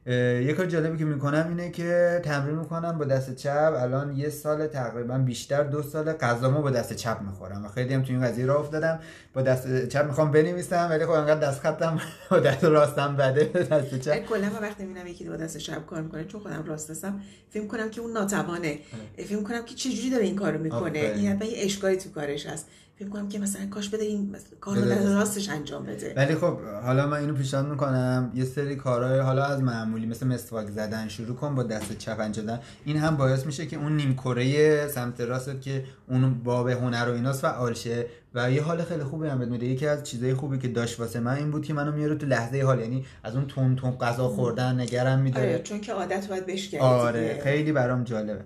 یه 0.05 0.53
کار 0.53 0.65
جالبی 0.65 0.97
که 0.97 1.05
می‌کنم 1.05 1.45
اینه 1.49 1.71
که 1.71 2.21
تمرین 2.23 2.55
می‌کنم 2.55 2.97
با 2.97 3.05
دست 3.05 3.35
چپ. 3.35 3.73
الان 3.77 4.17
یه 4.17 4.29
سال 4.29 4.67
تقریبا 4.67 5.17
بیشتر 5.17 5.63
دو 5.63 5.83
سال 5.83 6.13
غذامو 6.13 6.61
با 6.61 6.69
دست 6.69 6.93
چپ 6.93 7.21
می‌خورم 7.21 7.65
و 7.65 7.67
خیلی 7.67 7.93
هم 7.93 8.03
تو 8.03 8.13
این 8.13 8.21
قضیه 8.21 8.45
راه 8.45 8.59
افتادم. 8.59 8.99
با 9.33 9.41
دست 9.41 9.87
چپ 9.87 10.05
می‌خوام 10.05 10.31
بنویسم 10.31 10.87
ولی 10.89 11.05
خب 11.05 11.11
انقدر 11.11 11.47
دست 11.47 11.59
خطم 11.59 12.01
با 12.31 12.39
دست 12.39 12.63
راستم 12.63 13.15
بده 13.15 13.43
دست 13.43 13.99
چپ. 13.99 14.25
کلا 14.25 14.49
وقتی 14.61 14.85
می‌بینم 14.85 15.07
یکی 15.07 15.29
با 15.29 15.35
دست 15.35 15.57
چپ 15.57 15.85
کار 15.85 16.01
می‌کنه 16.01 16.25
چون 16.25 16.41
خودم 16.41 16.63
راست 16.67 16.89
هستم 16.89 17.21
فکر 17.49 17.67
کنم 17.67 17.89
که 17.89 18.01
اون 18.01 18.11
ناتوانه. 18.11 18.79
فکر 19.17 19.43
کنم 19.43 19.65
که 19.65 19.75
چجوری 19.75 20.09
داره 20.09 20.23
این 20.23 20.35
کارو 20.35 20.59
می‌کنه. 20.59 20.99
این 20.99 21.31
حتما 21.31 21.47
یه 21.47 21.65
اشکالی 21.65 21.97
تو 21.97 22.09
کارش 22.09 22.45
هست. 22.45 22.67
فکر 22.99 23.27
که 23.29 23.39
مثلا 23.39 23.65
کاش 23.65 23.89
بده 23.89 24.03
این 24.03 24.35
کار 24.61 24.77
رو. 24.77 25.13
راستش 25.13 25.49
انجام 25.49 25.85
بده. 25.85 26.13
ولی 26.17 26.35
خب 26.35 26.59
حالا 26.83 27.07
من 27.07 27.17
اینو 27.17 27.33
پیشنهاد 27.33 27.67
می‌کنم 27.67 28.31
یه 28.35 28.45
سری 28.45 28.75
کارهای 28.75 29.19
حالا 29.19 29.45
از 29.45 29.61
معمولی 29.61 30.05
مثل 30.05 30.27
مسواک 30.27 30.69
زدن 30.69 31.07
شروع 31.07 31.35
کن 31.35 31.55
با 31.55 31.63
دست 31.63 31.97
چپ 31.97 32.19
انجام 32.19 32.45
دادن 32.45 32.61
این 32.85 32.97
هم 32.97 33.17
باعث 33.17 33.45
میشه 33.45 33.67
که 33.67 33.77
اون 33.77 33.95
نیم 33.95 34.13
کره 34.13 34.87
سمت 34.87 35.21
راست 35.21 35.61
که 35.61 35.83
اون 36.07 36.33
باب 36.33 36.69
هنر 36.69 37.09
و 37.09 37.13
ایناست 37.13 37.41
فعال 37.41 37.73
شه. 37.73 38.05
و 38.33 38.51
یه 38.51 38.61
حال 38.61 38.83
خیلی 38.83 39.03
خوبی 39.03 39.27
هم 39.27 39.39
بهت 39.39 39.49
میده. 39.49 39.65
یکی 39.65 39.87
از 39.87 40.03
چیزای 40.03 40.33
خوبی 40.33 40.57
که 40.57 40.67
داشت 40.67 40.99
واسه 40.99 41.19
من 41.19 41.33
این 41.33 41.51
بود 41.51 41.65
که 41.65 41.73
منو 41.73 41.91
میاره 41.91 42.15
تو 42.15 42.25
لحظه 42.25 42.61
حال. 42.61 42.79
یعنی 42.79 43.05
از 43.23 43.35
اون 43.35 43.47
تون 43.47 43.75
تون 43.75 43.91
غذا 43.91 44.27
خوردن 44.27 44.79
نگرم 44.79 45.19
میداره. 45.19 45.49
آره 45.49 45.63
چون 45.63 45.81
که 45.81 45.93
عادت 45.93 46.27
باید 46.27 46.45
بشکنی 46.45 46.79
آره. 46.79 47.41
خیلی 47.43 47.71
برام 47.71 48.03
جالبه. 48.03 48.43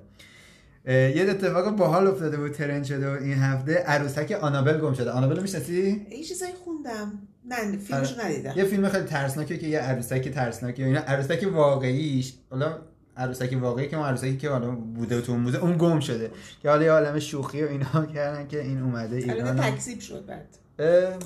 یه 0.86 1.26
اتفاق 1.30 1.76
باحال 1.76 2.08
افتاده 2.08 2.38
بود 2.38 2.52
ترند 2.52 2.84
شده 2.84 3.10
بود 3.14 3.22
این 3.24 3.34
هفته 3.38 3.74
عروسک 3.74 4.38
آنابل 4.42 4.78
گم 4.80 4.94
شده. 4.94 5.12
آنابل 5.12 5.36
رو 5.36 5.42
می‌شناسی؟ 5.42 6.08
یه 6.12 6.24
چیزایی 6.24 6.54
خوندم. 6.54 7.20
نه 7.46 7.78
فیلمشو 7.78 8.22
ندیدم. 8.22 8.54
یه 8.56 8.64
فیلم 8.64 8.90
خیلی 8.90 9.04
ترسناکه 9.06 9.58
که 9.58 9.68
یه 9.68 9.80
عروسک 9.80 10.30
ترسناکه 10.30 10.86
اینا. 10.86 11.00
عروسک 11.00 11.48
واقعیش 11.54 12.34
حالا 12.50 12.78
عروسک 13.18 13.58
واقعی 13.62 13.88
که 13.88 13.98
اون 13.98 14.06
عروسکی 14.06 14.38
که 14.38 14.50
حالا 14.50 14.72
بوده 14.72 15.22
تو 15.22 15.38
موزه 15.38 15.58
اون 15.58 15.78
گم 15.78 16.00
شده. 16.00 16.32
که 16.62 16.70
حالا 16.70 16.84
یه 16.84 16.92
عالم 16.92 17.20
شوخی 17.20 17.64
و 17.64 17.68
اینا 17.68 18.06
کردن 18.14 18.48
که 18.48 18.62
این 18.62 18.82
اومده 18.82 19.16
ایران. 19.16 19.56
تکذیب 19.56 20.00
شد 20.00 20.26
بعد. 20.26 20.58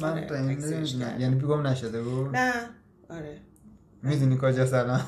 من 0.01 0.09
آره، 0.09 0.41
این. 0.41 1.19
یعنی 1.19 1.39
گم 1.41 1.67
نشده 1.67 2.01
بود؟ 2.01 2.35
نه. 2.35 2.51
آره. 3.09 3.37
می‌دونی 4.03 4.37
کجا 4.41 4.65
سلام؟ 4.65 5.01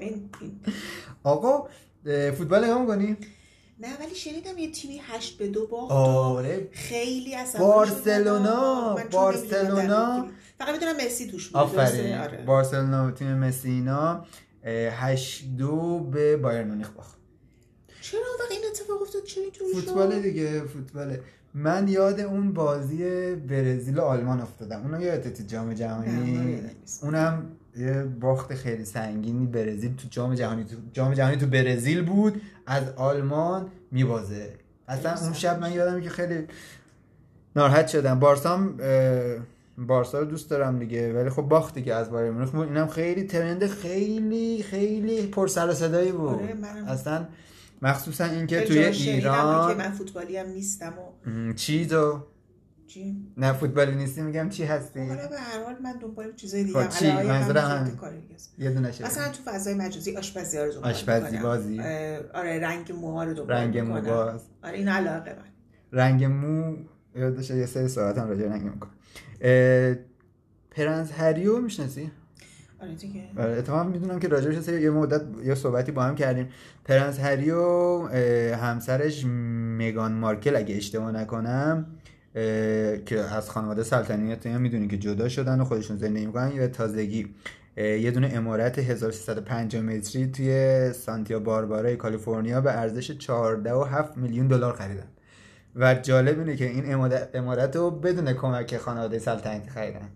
این- 0.00 0.30
آقا 1.22 1.68
فوتبال 2.38 2.64
نگاه 2.64 2.80
می‌کنی؟ 2.80 3.16
نه 3.80 3.88
ولی 4.00 4.14
شنیدم 4.14 4.58
یه 4.58 4.72
تیمی 4.72 5.00
هشت 5.02 5.38
به 5.38 5.48
دو 5.48 5.66
باخت 5.66 5.92
آره. 5.92 6.68
خیلی 6.72 7.34
اصلا 7.34 7.60
بارسلونا 7.60 8.96
بارسلونا. 9.10 10.26
فقط 10.58 10.72
می‌دونم 10.74 10.96
مسی 11.06 11.26
توش 11.26 11.48
بود 11.48 11.56
آفرین؟ 11.56 12.18
آره. 12.18 12.44
بارسلونا 12.44 13.08
و 13.08 13.10
تیم 13.10 13.34
مسی 13.34 13.70
اینا 13.70 14.24
هشت 14.90 15.44
دو 15.58 15.98
به 15.98 16.36
بایر 16.36 16.64
مونیخ 16.64 16.88
باخت. 16.90 17.18
چرا 18.00 18.20
وقت 18.40 18.50
این 18.50 18.60
اتفاق 18.70 19.02
افتاد؟ 19.02 19.22
چرا 19.24 19.42
اینطوری؟ 19.42 19.72
فوتبال 19.72 20.20
دیگه 20.20 20.60
فوتباله. 20.60 21.20
من 21.54 21.88
یاد 21.88 22.20
اون 22.20 22.52
بازی 22.52 23.34
برزیل 23.34 23.98
و 23.98 24.02
آلمان 24.02 24.40
افتادم. 24.40 24.82
اونو 24.82 25.02
یادت 25.02 25.34
تو 25.34 25.42
جام 25.42 25.74
جهانی. 25.74 26.60
اونم 27.02 27.57
یه 27.78 28.02
باخت 28.02 28.54
خیلی 28.54 28.84
سنگینی 28.84 29.46
برزیل 29.46 29.96
تو 29.96 30.08
جام 30.10 30.34
جهانی 30.34 30.64
تو 30.64 30.76
جام 30.92 31.14
جهانی 31.14 31.36
تو 31.36 31.46
برزیل 31.46 32.02
بود. 32.02 32.42
از 32.66 32.88
آلمان 32.96 33.66
میبازه. 33.90 34.54
اصلا 34.88 35.14
اون 35.24 35.32
شب 35.32 35.60
من 35.60 35.72
یادم 35.72 36.00
که 36.00 36.10
خیلی 36.10 36.46
ناراحت 37.56 37.88
شدم. 37.88 38.20
بارسام 38.20 38.80
بارسا 39.78 40.18
رو 40.18 40.24
دوست 40.24 40.50
دارم 40.50 40.78
دیگه 40.78 41.12
ولی 41.12 41.30
خب 41.30 41.42
باخت 41.42 41.74
دیگه 41.74 41.94
از 41.94 42.10
بایر 42.10 42.30
مونیخ. 42.30 42.54
اینم 42.54 42.86
خیلی 42.86 43.24
ترند 43.24 43.66
خیلی 43.66 44.62
خیلی 44.62 45.26
پر 45.26 45.46
سر 45.46 45.68
و 45.68 45.72
صدایی 45.72 46.12
بود. 46.12 46.42
آره،. 46.42 46.54
اصلا 46.88 47.26
مخصوصا 47.82 48.24
اینکه 48.24 48.60
توی 48.60 48.78
ایران 48.78 49.68
که 49.68 49.78
من 49.78 49.90
فوتبالی 49.90 50.36
هم 50.36 50.48
نیستم 50.48 50.94
و 51.26 51.30
م، 51.30 51.52
چی 52.88 53.04
چی؟ 53.04 53.26
نه 53.36 53.52
فوتبالی 53.52 53.94
نیستی 53.94 54.22
میگم 54.22 54.48
چی 54.48 54.64
هستی 54.64 55.00
حالا 55.08 55.28
به 55.28 55.38
هر 55.38 55.64
حال 55.64 55.76
من 55.82 55.92
دنبال 55.92 56.32
چیزای 56.36 56.64
دیگه 56.64 56.78
خب 56.78 56.84
هم 56.84 56.88
چی؟ 56.88 57.06
علاوه 57.06 57.32
هم 57.60 57.84
منظورم. 57.84 58.22
یه 58.58 58.70
دونه 58.70 58.92
شده 58.92 59.06
مثلا 59.06 59.28
تو 59.28 59.42
فضای 59.42 59.74
مجازی 59.74 60.16
آشپزی 60.16 60.56
ها 60.58 60.64
رو 60.64 60.72
دنبال 60.72 60.90
آشپزی. 60.90 61.38
بازی. 61.38 61.80
آره 62.34 62.58
رنگ 62.62 62.92
موها 62.92 63.24
رو 63.24 63.34
دنبال 63.34 63.56
رنگ 63.56 63.78
مو. 63.78 64.00
باز 64.00 64.40
آره 64.62 64.78
این 64.78 64.88
علاقه 64.88 65.30
من 65.30 65.44
رنگ 65.92 66.24
مو 66.24 66.76
یادش 67.16 67.50
یه 67.50 67.66
سری 67.66 67.88
ساعت 67.88 68.18
هم 68.18 68.28
راجع 68.28 68.44
رنگ 68.48 68.62
می‌کنم 68.62 68.90
پرنس 70.70 71.12
هریو 71.12 71.58
می‌شناسی؟ 71.60 72.10
آره 72.82 72.94
دیگه 72.94 73.22
آره 73.38 73.52
اتفاقا 73.52 73.84
می‌دونم 73.84 74.18
که 74.20 74.28
راجعش 74.28 74.54
یه 74.54 74.60
سری- 74.60 74.82
یه 74.82 74.90
مدت 74.90 75.22
یه 75.44 75.54
صحبتی 75.54 75.92
با 75.92 76.02
هم 76.02 76.14
کردیم 76.14 76.48
پرنس 76.84 77.20
هریو 77.20 78.06
همسرش 78.56 79.24
مگان 79.78 80.12
مارکل 80.12 80.56
اگه 80.56 80.76
اشتباه 80.76 81.12
نکنم 81.12 81.86
که 83.06 83.20
از 83.30 83.50
خانواده 83.50 83.82
سلطنتی 83.82 84.48
هم 84.48 84.60
می‌دونی 84.60 84.88
که 84.88 84.98
جدا 84.98 85.28
شدن 85.28 85.60
و 85.60 85.64
خودشون 85.64 85.96
زندگی 85.96 86.26
می‌کنن 86.26 86.52
یا 86.52 86.68
تازگی 86.68 87.34
یه 87.76 88.10
دونه 88.10 88.30
عمارت 88.34 88.78
1350 88.78 89.82
متری 89.82 90.26
توی 90.26 90.92
سانتا 90.92 91.40
باربارای 91.40 91.96
کالیفرنیا 91.96 92.60
به 92.60 92.72
ارزش 92.72 93.12
14.7 93.12 94.16
میلیون 94.16 94.48
دلار 94.48 94.72
خریدن. 94.72 95.06
و 95.76 95.94
جالب 95.94 96.38
اینه 96.38 96.56
که 96.56 96.64
این 96.64 96.92
عمارت- 97.34 97.76
رو 97.76 97.90
بدون 97.90 98.32
کمک 98.32 98.76
خانواده 98.76 99.18
سلطنتی 99.18 99.70
خریدن. 99.70 100.08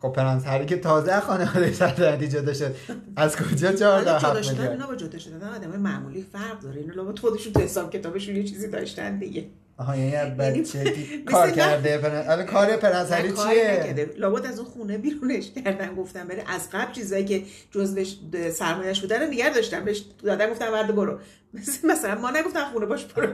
خب 0.00 0.12
پرنس 0.12 0.46
هری 0.46 0.66
که 0.66 0.76
تازه 0.76 1.12
از 1.12 1.22
خانواده 1.22 1.72
سلطنتی 1.72 2.28
جدا 2.28 2.52
شد 2.52 2.74
از 3.16 3.36
کجا 3.36 3.68
حالا 3.68 4.18
14 4.18 4.18
جدا 4.18 4.18
7 4.18 4.42
شدن 4.42 4.68
اینا 4.70 4.86
با 4.86 4.94
جدا 4.94 5.18
شدن 5.18 5.48
آدم 5.48 5.80
معمولی 5.80 6.22
فرق 6.32 6.60
داره. 6.60 6.80
اینا 6.80 6.94
لابد 6.94 7.18
خودشون 7.18 7.52
تو 7.52 7.60
حساب 7.60 7.90
کتابشون 7.90 8.36
یه 8.36 8.44
چیزی 8.44 8.68
داشتن 8.68 9.18
دیگه. 9.18 9.46
آها 9.78 9.96
یعنی 9.96 10.10
یعنی 10.10 10.30
بچه 10.30 10.80
مثل 10.80 11.24
کار 11.24 11.50
کرده 11.50 12.22
حالا 12.26 12.44
کار 12.44 12.76
پرنس 12.76 13.12
هری 13.12 13.32
چیه. 13.32 14.10
لابد 14.16 14.46
از 14.46 14.58
اون 14.58 14.68
خونه 14.68 14.98
بیرونش 14.98 15.52
کردن 15.64 15.94
گفتن 15.94 16.28
بره 16.28 16.44
از 16.46 16.70
قبل 16.72 16.92
چیزایی 16.92 17.24
که 17.24 17.42
جزوش 17.70 18.16
سرمایه‌اش 18.52 19.00
بودن 19.00 19.20
رو 19.20 19.26
نگه 19.26 19.54
داشتن 19.54 19.84
بهش 19.84 20.04
دادن 20.22 20.50
گفتن 20.50 20.72
ورد 20.72 20.94
برو. 20.94 21.18
مثل 21.54 21.88
مثلا 21.88 22.20
ما 22.20 22.30
نگفتن 22.30 22.64
خونه 22.64 22.86
باش 22.86 23.04
برو 23.04 23.28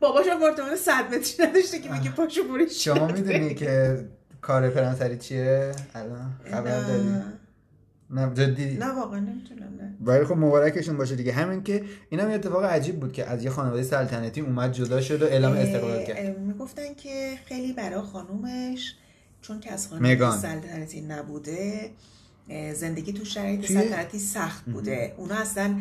باباش 0.00 0.26
آپارتمان 0.26 0.76
100 0.76 1.14
متری 1.14 1.46
نداشته 1.46 1.78
که 1.78 1.92
میگه 1.92 2.10
پاشو 2.10 2.44
برو 2.44 2.66
شما 2.68 3.06
می‌دونی 3.06 3.54
که 3.54 3.98
کار 4.40 4.70
پرنس 4.70 5.02
هری 5.02 5.18
چیه؟ 5.18 5.72
الان 5.94 6.30
خبر 6.50 6.80
داری؟ 6.80 7.22
نه. 8.10 8.34
جدی. 8.34 8.76
نه 8.76 8.86
واقعا 8.86 9.20
نمی‌تونم 9.20 9.74
نه. 9.80 9.96
ولی 10.00 10.24
خب 10.24 10.36
مبارکشون 10.36 10.96
باشه 10.96 11.16
دیگه. 11.16 11.32
همین 11.32 11.62
که 11.62 11.84
اینم 12.10 12.28
یه 12.28 12.34
اتفاق 12.34 12.64
عجیب 12.64 13.00
بود 13.00 13.12
که 13.12 13.26
از 13.26 13.44
یه 13.44 13.50
خانواده 13.50 13.82
سلطنتی 13.82 14.40
اومد 14.40 14.72
جدا 14.72 15.00
شد 15.00 15.22
و 15.22 15.24
اعلام 15.24 15.52
استقلال 15.52 16.04
کرد. 16.04 16.38
می‌گفتن 16.38 16.94
که 16.94 17.38
خیلی 17.44 17.72
برای 17.72 18.00
خانومش 18.00 18.94
چون 19.42 19.60
که 19.60 19.72
از 19.72 19.88
خانواده. 19.88 20.38
سلطنتی 20.38 21.00
نبوده 21.00 21.90
زندگی 22.74 23.12
تو 23.12 23.24
شرایط 23.24 23.66
سلطنتی 23.66 24.18
سخت 24.18 24.64
بوده. 24.64 25.14
اونا 25.16 25.34
اصلا 25.34 25.80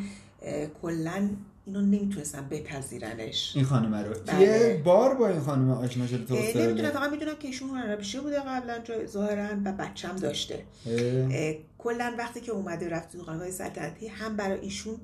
کلا 0.82 1.30
اینو 1.70 1.82
نمی‌تونستن 1.82 2.48
بپذیرنش. 2.50 3.52
این 3.56 3.66
خانم 3.66 3.96
رو. 3.96 4.14
بله. 4.26 4.60
توی 4.60 4.78
بار 4.78 5.16
با 5.16 5.28
این 5.28 5.40
خانم 5.40 5.70
آشنا 5.70 6.08
شده 6.08 6.26
تو 6.26 6.36
نمی‌دونم 6.60 6.90
فقط 6.90 7.12
می‌دونم 7.12 7.36
که 7.40 7.48
ایشون 7.48 7.70
هنرپیشه 7.70 8.22
بوده 8.22 8.40
قبلا 8.40 8.80
ظاهرا 9.08 9.48
و 9.66 9.72
بچم 9.72 10.16
داشته. 10.16 10.64
کلا 11.78 12.14
وقتی 12.18 12.42
که 12.42 12.52
اومده 12.52 12.90
رفت 12.90 13.12
تو 13.12 13.24
خانواده 13.24 13.52
سلطنتی 13.52 14.08
هم 14.08 14.36
برای 14.36 14.60
ایشون 14.60 14.96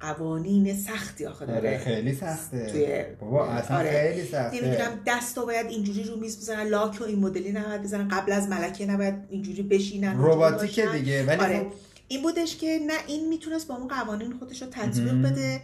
قوانین 0.00 0.76
سختی 0.76 1.26
آخه 1.26 1.44
آره 1.44 1.54
داره 1.54 1.78
خیلی 1.78 2.14
سخته. 2.14 2.66
توی- 2.66 3.04
بابا 3.20 3.46
اصلا 3.46 3.76
آره. 3.76 4.12
خیلی 4.12 4.26
سخته. 4.26 4.56
نمی‌دونم 4.56 5.00
دست 5.06 5.38
رو 5.38 5.46
باید 5.46 5.66
اینجوری 5.66 6.04
رو 6.04 6.16
میز 6.16 6.38
بزنن 6.38 6.66
لاک 6.68 7.00
و 7.00 7.04
این 7.04 7.18
مدلی 7.18 7.52
نباید 7.52 7.82
بزنن 7.82 8.08
قبل 8.08 8.32
از 8.32 8.48
ملکه 8.48 8.86
نباید 8.86 9.14
اینجوری 9.28 9.62
بشینن 9.62 10.18
باشن. 10.18 10.92
دیگه 10.92 11.26
ولی 11.26 11.40
آره. 11.40 11.58
خب 11.58 11.66
این 12.08 12.22
بودش 12.22 12.56
که 12.56 12.80
نه 12.86 12.92
این 13.06 13.28
می‌تونست 13.28 13.68
با 13.68 13.74
اون 13.74 13.88
قوانین 13.88 14.32
خودش 14.38 14.62
رو 14.62 14.68
تطبیق. 14.70 15.14
بده 15.14 15.60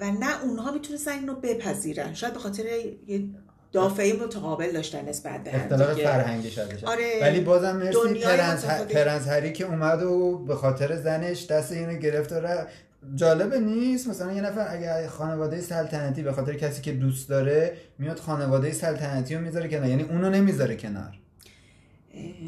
و 0.00 0.12
نه 0.12 0.42
اونها 0.42 0.72
می‌تونستن 0.72 1.12
اینو 1.12 1.34
بپذیرن 1.34 2.14
شاید 2.14 2.32
به 2.32 2.40
خاطر 2.40 2.64
یه 3.06 3.24
دافعه 3.72 4.12
متقابل 4.12 4.72
داشتن 4.72 5.08
نسبت 5.08 5.44
به 5.44 5.56
اختلاف. 5.56 6.00
فرهنگی 6.02 6.48
بشه. 6.48 6.86
آره. 6.86 7.18
ولی 7.22 7.40
بازم 7.40 7.76
مرسی 7.76 8.20
پرنس. 8.24 8.64
پرنس 8.64 9.28
هری 9.28 9.52
که 9.52 9.66
اومد 9.66 10.02
و 10.02 10.38
به 10.38 10.54
خاطر 10.54 10.96
زنش 10.96 11.46
دست 11.46 11.72
اینو 11.72 11.94
گرفت 11.94 12.32
و 12.32 12.34
رفت. 12.34 12.68
جالبه 13.14 13.60
نیست 13.60 14.08
مثلا 14.08 14.32
یه 14.32 14.40
نفر 14.40 14.66
اگه 14.70 15.08
خانواده 15.08 15.60
سلطنتی 15.60 16.22
به 16.22 16.32
خاطر 16.32 16.54
کسی 16.54 16.82
که 16.82 16.92
دوست 16.92 17.28
داره 17.28 17.76
میاد 17.98 18.18
خانواده 18.18 18.72
سلطنتی 18.72 19.34
رو 19.34 19.40
می‌ذاره 19.40 19.68
کنار 19.68 19.88
یعنی 19.88 20.02
اونو 20.02 20.30
نمی‌ذاره 20.30 20.76
کنار 20.76 21.18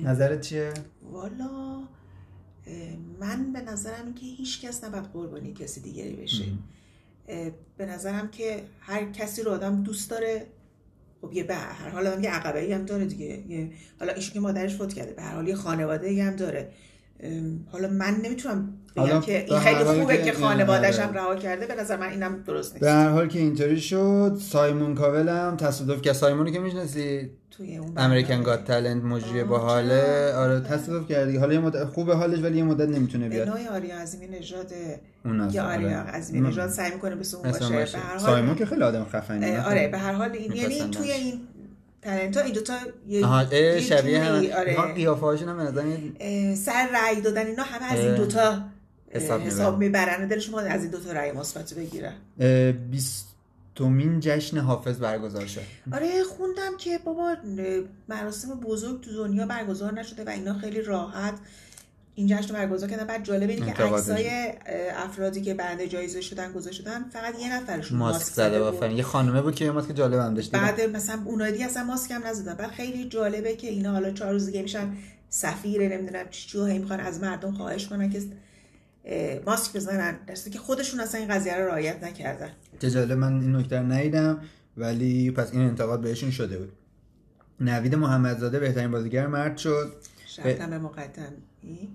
نظرت 0.04 0.40
چیه 0.40 0.70
والا 1.02 1.48
من 3.20 3.52
به 3.52 3.60
نظرم 3.60 4.14
که 4.14 4.26
هیچ 4.26 4.60
کس 4.60 4.84
نباید 4.84 5.04
قربانی 5.04 5.52
کسی 5.52 5.80
دیگری 5.80 6.16
بشه. 6.16 6.44
به 7.76 7.86
نظرم 7.86 8.28
که 8.30 8.62
هر 8.80 9.12
کسی 9.12 9.42
رو 9.42 9.50
آدم 9.52 9.82
دوست 9.82 10.10
داره 10.10 10.46
خب 11.20 11.32
یه 11.32 11.44
به 11.44 11.54
هر 11.54 11.88
حال 11.88 12.06
آدم 12.06 12.22
یه 12.22 12.30
عقبه 12.30 12.74
هم 12.74 12.84
داره 12.84 13.04
دیگه. 13.04 13.70
حالا 14.00 14.12
ایشون 14.12 14.34
که 14.34 14.40
مادرش 14.40 14.76
فوت 14.76 14.94
کرده 14.94 15.12
به 15.12 15.22
هر 15.22 15.34
حال 15.34 15.48
یه 15.48 15.54
خانواده 15.54 16.24
هم 16.24 16.36
داره. 16.36 16.72
حالا 17.72 17.88
من 17.88 18.14
نمی‌تونم 18.24 18.74
بگم 18.96 19.20
که 19.20 19.44
این 19.48 19.58
خیلی 19.58 19.84
خوبه 19.84 20.16
که- 20.16 20.22
که 20.22 20.32
خانواده‌ش 20.32 20.98
هم 20.98 21.08
آره. 21.08 21.18
رها 21.18 21.36
کرده 21.36 21.66
به 21.66 21.74
نظر 21.74 21.96
من 21.96 22.08
اینم 22.08 22.42
درست 22.46 22.72
نیست 22.72 22.84
به 22.84 22.90
هر 22.90 23.08
حال 23.08 23.28
که 23.28 23.38
اینطوری 23.38 23.80
شد 23.80 24.36
سایمون 24.40 24.94
کاول 24.94 25.28
هم 25.28 25.56
تصادف 25.56 26.02
کرد 26.02 26.14
سایمونی 26.14 26.52
که 26.52 26.58
می‌شناسی 26.58 27.30
توی 27.50 27.76
اون 27.76 27.92
امریکن. 27.96 28.42
گات 28.42 28.64
تالنت 28.64 29.04
مجری 29.04 29.40
آه، 29.40 29.46
باحاله 29.46 30.00
چرا؟ 30.00 30.42
آره 30.42 30.60
تصادف 30.60 31.08
کردی 31.08 31.36
حالا 31.36 31.52
یه 31.52 31.60
مدت 31.60 31.84
خوبه 31.84 32.14
حالش 32.14 32.38
ولی 32.38 32.58
یه 32.58 32.64
مدت 32.64 32.88
نمی‌تونه 32.88 33.28
بیاد 33.28 33.48
نوعی 33.48 33.66
آریا 33.66 33.96
عظیمی 33.98 34.26
نژاد 34.26 34.72
یا 35.52 35.64
آره. 35.64 35.74
آریا 35.76 36.00
عظیمی 36.00 36.48
نژاد 36.48 36.70
سعی 36.70 36.90
می‌کنه 36.94 37.14
به 37.14 37.20
مثلا 37.20 37.40
باشه 37.42 37.68
باشه. 37.68 37.98
به 37.98 38.04
هر 38.04 38.10
حال 38.10 38.18
سایمون 38.18 38.54
که 38.54 38.66
خیلی 38.66 38.82
آدم 38.82 39.04
خفنی 39.04 39.44
اه، 39.50 39.66
آره 39.70 39.88
به 39.88 39.98
هر 39.98 40.12
حال 40.12 40.30
این 40.32 40.52
یعنی. 40.52 40.90
توی 40.90 41.12
این 41.12 41.40
تلنت 42.02 42.36
ها 42.36 42.42
این 42.42 42.54
دوتا 42.54 42.76
یه 43.08 43.80
شبیه 43.80 44.26
جوری، 44.26 44.50
هم 44.50 44.58
آره. 44.58 44.76
آره. 44.76 44.92
قیافه 44.94 45.20
هاشون 45.20 45.48
هم 45.48 46.54
سر 46.54 46.88
رأی 46.92 47.20
دادن 47.20 47.46
اینا 47.46 47.62
همه 47.62 47.92
از 47.92 48.00
این 48.00 48.14
دوتا 48.14 48.62
حساب 49.10 49.40
حساب 49.40 49.78
می‌برن. 49.78 50.28
دلشون 50.28 50.54
از 50.54 50.82
این 50.82 50.90
دوتا 50.90 51.12
رأی 51.12 51.32
مثبت 51.32 51.74
بگیرن. 51.74 52.14
بیستمین 52.90 54.20
جشن 54.20 54.58
حافظ 54.58 54.98
برگزار 54.98 55.46
شد. 55.46 55.60
آره 55.92 56.22
خوندم 56.22 56.76
که 56.78 56.98
بابا 57.04 57.36
مراسم 58.08 58.60
بزرگ 58.60 59.00
تو 59.00 59.12
دنیا 59.12 59.46
برگزار 59.46 59.92
نشده 59.92 60.24
و 60.24 60.28
اینا 60.28 60.54
خیلی 60.54 60.82
راحت. 60.82 61.34
این 62.14 62.26
جشن 62.26 62.54
برگزار 62.54 62.90
کردن. 62.90 63.04
بعد 63.04 63.24
جالب 63.24 63.50
اینه 63.50 63.72
که. 63.72 63.82
عکسای 63.82 64.52
افرادی 64.96 65.40
که 65.40 65.54
برنده 65.54 65.88
جایزه 65.88 66.20
شدن 66.20 66.52
گذاشته 66.52 66.82
شدن 66.82 67.08
فقط 67.08 67.34
یه 67.40 67.56
نفرشون 67.56 67.98
ماسک 67.98 68.32
زده 68.32 68.58
بود. 68.58 68.74
آفرین 68.74 68.96
یه 68.96 69.02
خانومه 69.02 69.42
بود 69.42 69.54
که 69.54 69.64
یه 69.64 69.70
ماسک 69.70 69.96
جالب 69.96 70.18
هم 70.18 70.34
داشت. 70.34 70.50
بعد 70.50 70.80
مثلا 70.80 71.22
اونایی 71.24 71.52
دیگه 71.52 71.64
اصلا 71.64 71.84
ماسک 71.84 72.10
هم 72.10 72.26
نزدن. 72.26 72.54
بعد 72.54 72.70
خیلی 72.70 73.08
جالبه 73.08 73.56
که 73.56 73.68
اینا 73.68 73.92
حالا 73.92 74.10
چهار 74.10 74.32
روز 74.32 74.46
دیگه 74.46 74.62
میشن 74.62 74.92
سفیر 75.28 75.88
نمی‌دونم 75.88 76.24
چی 76.30 76.48
چی 76.48 76.78
می‌خوان 76.78 77.00
از 77.00 77.20
مردم 77.20 77.52
خواهش 77.52 77.86
کنن 77.86 78.10
که 78.10 78.22
ماسک 79.46 79.76
بزنن. 79.76 80.18
در 80.26 80.34
صورتی 80.34 80.50
که 80.50 80.58
خودشون 80.58 81.00
اصلا 81.00 81.20
این 81.20 81.28
قضیه 81.28 81.56
رو 81.56 81.66
رعایت 81.66 82.04
نکردن. 82.04 82.50
چه 82.80 82.90
جالب 82.90 83.12
من 83.12 83.40
این 83.40 83.56
نکته 83.56 83.78
رو 83.78 83.86
ندیدم 83.86 84.40
ولی 84.76 85.30
پس 85.30 85.52
این 85.52 85.62
انتقاد 85.62 86.00
بهشون 86.00 86.30
شده 86.30 86.58
بود. 86.58 86.72
نوید 87.60 87.94
محمدزاده 87.94 88.58
بهترین 88.58 88.90
بازیگر 88.90 89.26
مرد 89.26 89.56
شد. 89.56 89.94
شبنم 90.36 90.80
مقدمی 90.80 91.88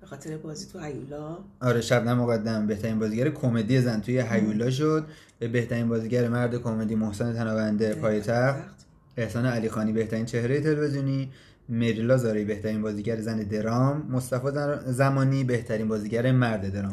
به 0.00 0.06
خاطر 0.06 0.36
بازی 0.36 0.66
تو 0.66 0.78
هیولا. 0.78 1.38
آره 1.60 1.80
شبنم 1.80 2.18
مقدم 2.18 2.66
بهترین 2.66 2.98
بازیگر 2.98 3.30
کمدی 3.30 3.80
زن 3.80 4.00
توی 4.00 4.20
هیولا 4.20 4.70
شد. 4.70 5.06
به 5.38 5.48
بهترین 5.48 5.88
بازیگر 5.88 6.28
مرد 6.28 6.62
کمدی 6.62 6.94
محسن 6.94 7.34
تنابنده 7.34 7.94
پایتخت. 7.94 8.86
احسان 9.16 9.46
علی 9.46 9.68
خانی 9.68 9.92
بهترین 9.92 10.26
چهره 10.26 10.60
تلویزیونی. 10.60 11.32
مریلا 11.68 12.16
زاری 12.16 12.44
بهترین 12.44 12.82
بازیگر 12.82 13.20
زن 13.20 13.38
درام. 13.42 14.06
مصطفی 14.10 14.48
زمانی 14.92 15.44
بهترین 15.44 15.88
بازیگر 15.88 16.32
مرد 16.32 16.72
درام. 16.72 16.90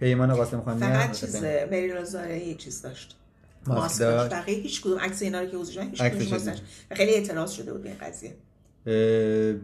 پیمان 0.00 0.34
قاسم 0.34 0.60
خانی 0.60 0.80
فقط 0.80 1.12
چیز 1.12 1.36
مریلا 1.70 2.04
زاری 2.04 2.54
چیز 2.54 2.82
داشت. 2.82 3.16
ماسک 3.66 3.98
داشت. 3.98 4.34
بقیه 4.34 4.58
هیچ 4.58 4.82
کدوم 4.82 4.98
عکس 4.98 5.22
اینا 5.22 5.40
رو 5.40 5.46
که 5.46 5.56
حضورشون 5.56 5.90
هیچ 5.90 6.02
کدوم 6.02 6.54
و 6.90 6.94
خیلی 6.94 7.14
اعتراض 7.14 7.50
شده 7.50 7.72
بود 7.72 7.82
به 7.82 7.88
این 7.88 7.98
قضیه. 7.98 8.34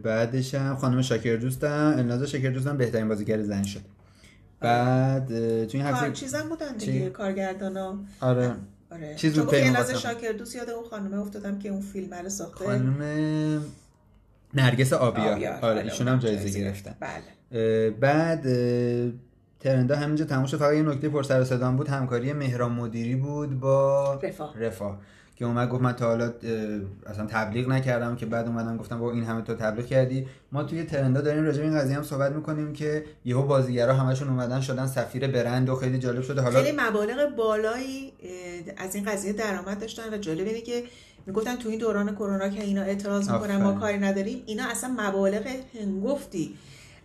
بعدش 0.03 0.55
هم 0.55 0.75
خانم 0.75 1.01
شاکر 1.01 1.35
دوستم 1.35 1.93
الناز 1.97 2.23
شاکر 2.23 2.49
دوستم 2.49 2.77
بهترین 2.77 3.07
بازیگر 3.07 3.41
زن 3.41 3.63
شد. 3.63 3.81
بعد 4.59 5.27
تو 5.65 5.77
این 5.77 5.87
هفته 5.87 6.11
چیزم 6.11 6.49
بودن 6.49 6.77
دیگه 6.77 7.09
کارگردانا. 7.09 7.99
آره. 8.21 8.55
آره. 8.91 9.15
چیز 9.15 9.39
بود 9.39 9.49
پیمان 9.49 9.93
شاکر 9.93 10.31
دوست 10.31 10.55
یاد 10.55 10.69
اون 10.69 10.83
خانم 10.89 11.19
افتادم 11.21 11.59
که 11.59 11.69
اون 11.69 11.81
فیلم 11.81 12.13
رو 12.13 12.29
ساخته. 12.29 12.65
خانم 12.65 13.61
نرگس 14.53 14.93
آبیار. 14.93 15.59
آره 15.61 15.81
ایشون 15.81 16.07
هم 16.07 16.19
جایزه 16.19 16.59
گرفتن. 16.59 16.95
بله. 16.99 17.89
بعد 17.89 18.43
ترندا 19.59 19.95
همینجا 19.95 20.25
تموم 20.25 20.45
شد. 20.45 20.57
فقط 20.57 20.73
یه 20.73 20.81
نکته 20.81 21.09
پر 21.09 21.23
سر 21.23 21.57
و 21.61 21.71
بود. 21.71 21.87
همکاری 21.87 22.33
مهران 22.33 22.71
مدیری 22.71 23.15
بود 23.15 23.59
با 23.59 24.19
رفاه. 24.23 24.59
رفاه. 24.59 24.99
که 25.35 25.45
اومد 25.45 25.69
گفت 25.69 25.81
من 25.81 25.93
تا 25.93 26.07
حالا 26.07 26.33
اصلا 27.05 27.25
تبلیغ 27.25 27.69
نکردم 27.69 28.15
که 28.15 28.25
بعد 28.25 28.47
اومدم 28.47 28.77
گفتم 28.77 28.99
با 28.99 29.11
این 29.11 29.23
همه 29.23 29.41
تو 29.41 29.53
تبلیغ 29.55 29.85
کردی. 29.85 30.27
ما 30.51 30.63
توی 30.63 30.83
ترندا 30.83 31.21
داریم 31.21 31.43
راجع 31.43 31.61
به 31.61 31.67
این 31.67 31.79
قضیه 31.79 31.95
هم 31.95 32.03
صحبت 32.03 32.31
می‌کنیم 32.31 32.73
که 32.73 33.05
یهو 33.25 33.43
بازیگرا 33.43 33.93
همشون 33.93 34.29
اومدن 34.29 34.61
شدن 34.61 34.87
سفیر 34.87 35.27
برند 35.27 35.69
و 35.69 35.75
خیلی 35.75 35.97
جالب 35.97 36.21
شده. 36.21 36.41
حالا 36.41 36.61
خیلی 36.61 36.77
مبالغ 36.77 37.35
بالایی 37.35 38.13
از 38.77 38.95
این 38.95 39.05
قضیه 39.05 39.33
درآمد 39.33 39.79
داشتن 39.79 40.13
و 40.13 40.17
جالب 40.17 40.47
اینه 40.47 40.61
که 40.61 40.83
می‌گفتن 41.25 41.55
تو 41.55 41.69
این 41.69 41.79
دوران 41.79 42.15
کرونا 42.15 42.49
که 42.49 42.61
اینا 42.61 42.81
اعتراض 42.81 43.29
می‌کنن 43.29 43.57
ما 43.57 43.73
کاری 43.73 43.97
نداریم 43.97 44.43
اینا 44.45 44.63
اصلا 44.71 44.89
مبالغ 44.97 45.47
هنگفتی. 45.81 46.55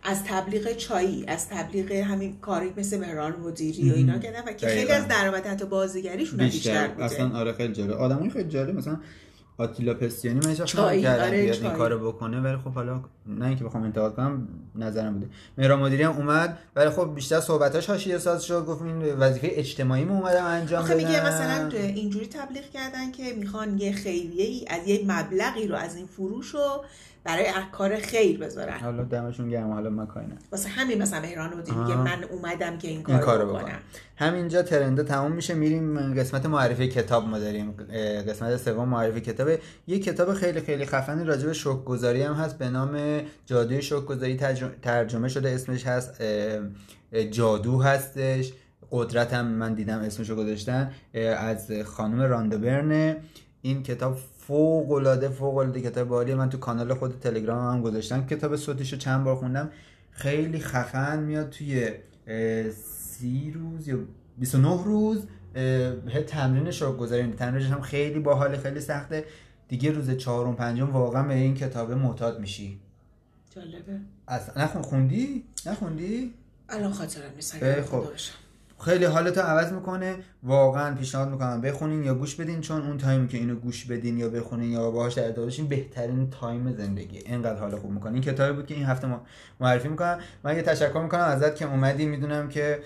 از 0.03 0.23
تبلیغ 0.23 0.73
چایی 0.73 1.25
از 1.27 1.49
تبلیغ 1.49 1.91
همین 1.91 2.39
کاری 2.39 2.73
مثل 2.77 2.99
مهران 2.99 3.35
مدیری 3.39 3.91
و 3.91 3.93
اینا 3.93 4.17
کردن 4.17 4.41
و 4.47 4.53
که 4.53 4.67
خیلی 4.67 4.91
از 4.91 5.07
درآمد 5.07 5.45
حتی 5.45 5.65
بازیگریشون 5.65 6.37
بیشتر, 6.37 6.57
بیشتر 6.57 6.87
بوده. 6.87 7.05
اصلا 7.05 7.37
آره 7.37 7.53
خیلی 7.53 7.73
جالب. 7.73 7.91
آدمای 7.91 8.29
خیلی 8.29 8.49
جالب. 8.49 8.75
مثلا 8.75 8.99
آتیلا 9.57 9.93
پستیانی 9.93 10.39
من 10.39 10.49
هیچ 10.49 10.75
آره 10.75 11.37
این 11.61 11.69
کارو 11.69 12.11
بکنه 12.11 12.39
ولی 12.41 12.57
خب 12.57 12.71
حالا 12.71 13.01
نه 13.29 13.45
اینکه 13.45 13.63
بخوام 13.63 13.83
انتقاد 13.83 14.15
کنم 14.15 14.47
نظرم 14.75 15.13
بوده. 15.13 15.27
مهران 15.57 15.79
مدیری 15.79 16.03
هم 16.03 16.11
اومد 16.11 16.57
ولی 16.75 16.89
خب 16.89 17.15
بیشتر 17.15 17.39
صحبتاش 17.39 17.89
حاشیه 17.89 18.17
ساز 18.17 18.43
شد 18.43 18.65
گفت 18.65 18.81
این 18.81 19.13
وظیفه 19.13 19.49
اجتماعی 19.51 20.05
مو 20.05 20.13
اومدم 20.13 20.45
انجام 20.45 20.85
بدم 20.85 20.95
میگه 20.95 21.27
مثلا 21.27 21.69
اینجوری 21.77 22.27
تبلیغ 22.27 22.69
کردن 22.69 23.11
که 23.11 23.33
می‌خوان 23.33 23.77
یه 23.77 23.91
خیریه 23.91 24.45
ای 24.45 24.65
از 24.67 24.87
یه 24.87 25.05
مبلغی 25.07 25.67
رو 25.67 25.75
از 25.75 25.95
این 25.95 26.05
فروش 26.05 26.47
رو 26.47 26.83
برای 27.23 27.45
کار 27.71 27.95
خیر 27.95 28.39
بذارن. 28.39 28.79
حالا 28.79 29.03
دمشون 29.03 29.49
گرم 29.49 29.71
حالا 29.71 29.89
ما 29.89 30.05
کاری 30.05 30.25
واسه 30.51 30.69
همین 30.69 31.01
مثلا 31.01 31.21
مهران 31.21 31.51
رو 31.51 31.57
میگه 31.57 31.95
من 31.97 32.23
اومدم 32.23 32.77
که 32.77 32.87
این 32.87 33.03
کارو 33.03 33.47
بکنم. 33.47 33.59
بکنم. 33.59 33.79
همینجا 34.15 34.61
ترنده 34.61 35.03
تموم 35.03 35.31
میشه 35.31 35.53
میریم 35.53 36.13
قسمت 36.13 36.45
معرفی 36.45 36.87
کتاب 36.87 37.27
ما 37.27 37.39
داریم. 37.39 37.71
قسمت 38.27 38.57
سوم 38.57 38.89
معرفی 38.89 39.21
کتاب. 39.21 39.49
یه 39.87 39.99
کتاب 39.99 40.33
خیلی 40.33 40.61
خیلی 40.61 40.85
خفنی 40.85 41.23
راجع 41.23 41.45
به 41.45 41.53
شوک 41.53 41.85
گذاری 41.85 42.21
هم 42.21 42.33
هست 42.33 42.57
به 42.57 42.69
نام 42.69 43.18
جادوی 43.45 43.81
شوک 43.81 44.05
گذاری 44.05 44.37
ترجمه 44.81 45.27
شده 45.27 45.49
اسمش 45.49 45.87
هست 45.87 46.21
جادو 47.31 47.81
هستش. 47.81 48.53
قدرت 48.91 49.33
هم 49.33 49.47
من 49.47 49.73
دیدم 49.73 49.99
اسمشو 49.99 50.35
گذاشتن 50.35 50.91
از 51.37 51.71
خانم 51.85 52.21
راندبرن 52.21 53.15
این 53.61 53.83
کتاب 53.83 54.17
فوق 54.37 54.91
العاده 54.91 55.29
فوق 55.29 55.57
العاده 55.57 55.81
کتاب 55.81 56.07
بالی 56.07 56.33
من 56.33 56.49
تو 56.49 56.57
کانال 56.57 56.93
خود 56.93 57.19
تلگرام 57.19 57.75
هم 57.75 57.81
گذاشتم. 57.81 58.25
کتاب 58.25 58.55
صوتیشو 58.55 58.97
چند 58.97 59.23
بار 59.23 59.35
خوندم. 59.35 59.69
خیلی 60.11 60.59
خفن 60.59 61.19
میاد 61.19 61.49
توی 61.49 61.91
سی 62.71 63.51
روز 63.51 63.87
یا 63.87 63.97
29 64.37 64.83
روز 64.83 65.23
تمرین 66.27 66.71
شکرگزاری 66.71 67.31
تمرینش 67.31 67.65
هم 67.65 67.81
خیلی 67.81 68.19
باحال 68.19 68.57
خیلی 68.57 68.79
سخته. 68.79 69.25
دیگه 69.67 69.91
روز 69.91 70.11
چهارم 70.11 70.55
پنجم 70.55 70.89
واقعا 70.89 71.23
به 71.23 71.33
این 71.33 71.55
کتاب 71.55 71.91
معتاد 71.91 72.39
میشی. 72.39 72.79
جالبه. 73.55 73.99
اصلا 74.27 74.63
نخون 74.63 74.81
خوندی؟ 74.81 75.43
نخوندی؟ 75.65 76.33
الان 76.69 76.93
خاطرم 76.93 77.31
نیست 77.35 77.81
خب. 77.81 78.05
خیلی 78.79 79.05
حالتو 79.05 79.41
عوض 79.41 79.71
می‌کنه. 79.71 80.17
واقعا 80.43 80.95
پیشنهاد 80.95 81.29
می‌کنم 81.29 81.61
بخونین 81.61 82.03
یا 82.03 82.13
گوش 82.13 82.35
بدین 82.35 82.61
چون 82.61 82.81
اون 82.81 82.97
تایمی 82.97 83.27
که 83.27 83.37
اینو 83.37 83.55
گوش 83.55 83.85
بدین 83.85 84.17
یا 84.17 84.29
بخونین 84.29 84.71
یا 84.71 84.91
باهاش 84.91 85.13
در 85.13 85.25
ارتباط 85.25 85.55
بهترین 85.55 86.29
تایم 86.29 86.75
زندگی. 86.75 87.17
اینقدر 87.17 87.59
حال 87.59 87.75
خوب 87.75 87.91
می‌کنه. 87.91 88.13
این 88.13 88.21
کتابی 88.21 88.55
بود 88.55 88.65
که 88.65 88.75
این 88.75 88.85
هفته 88.85 89.07
ما 89.07 89.21
معرفی 89.59 89.87
می‌کنم. 89.87 90.19
من 90.43 90.55
یه 90.55 90.61
تشکر 90.61 91.01
می‌کنم 91.01 91.21
ازت 91.21 91.55
که 91.55 91.65
اومدی. 91.65 92.05
می‌دونم 92.05 92.49
که 92.49 92.79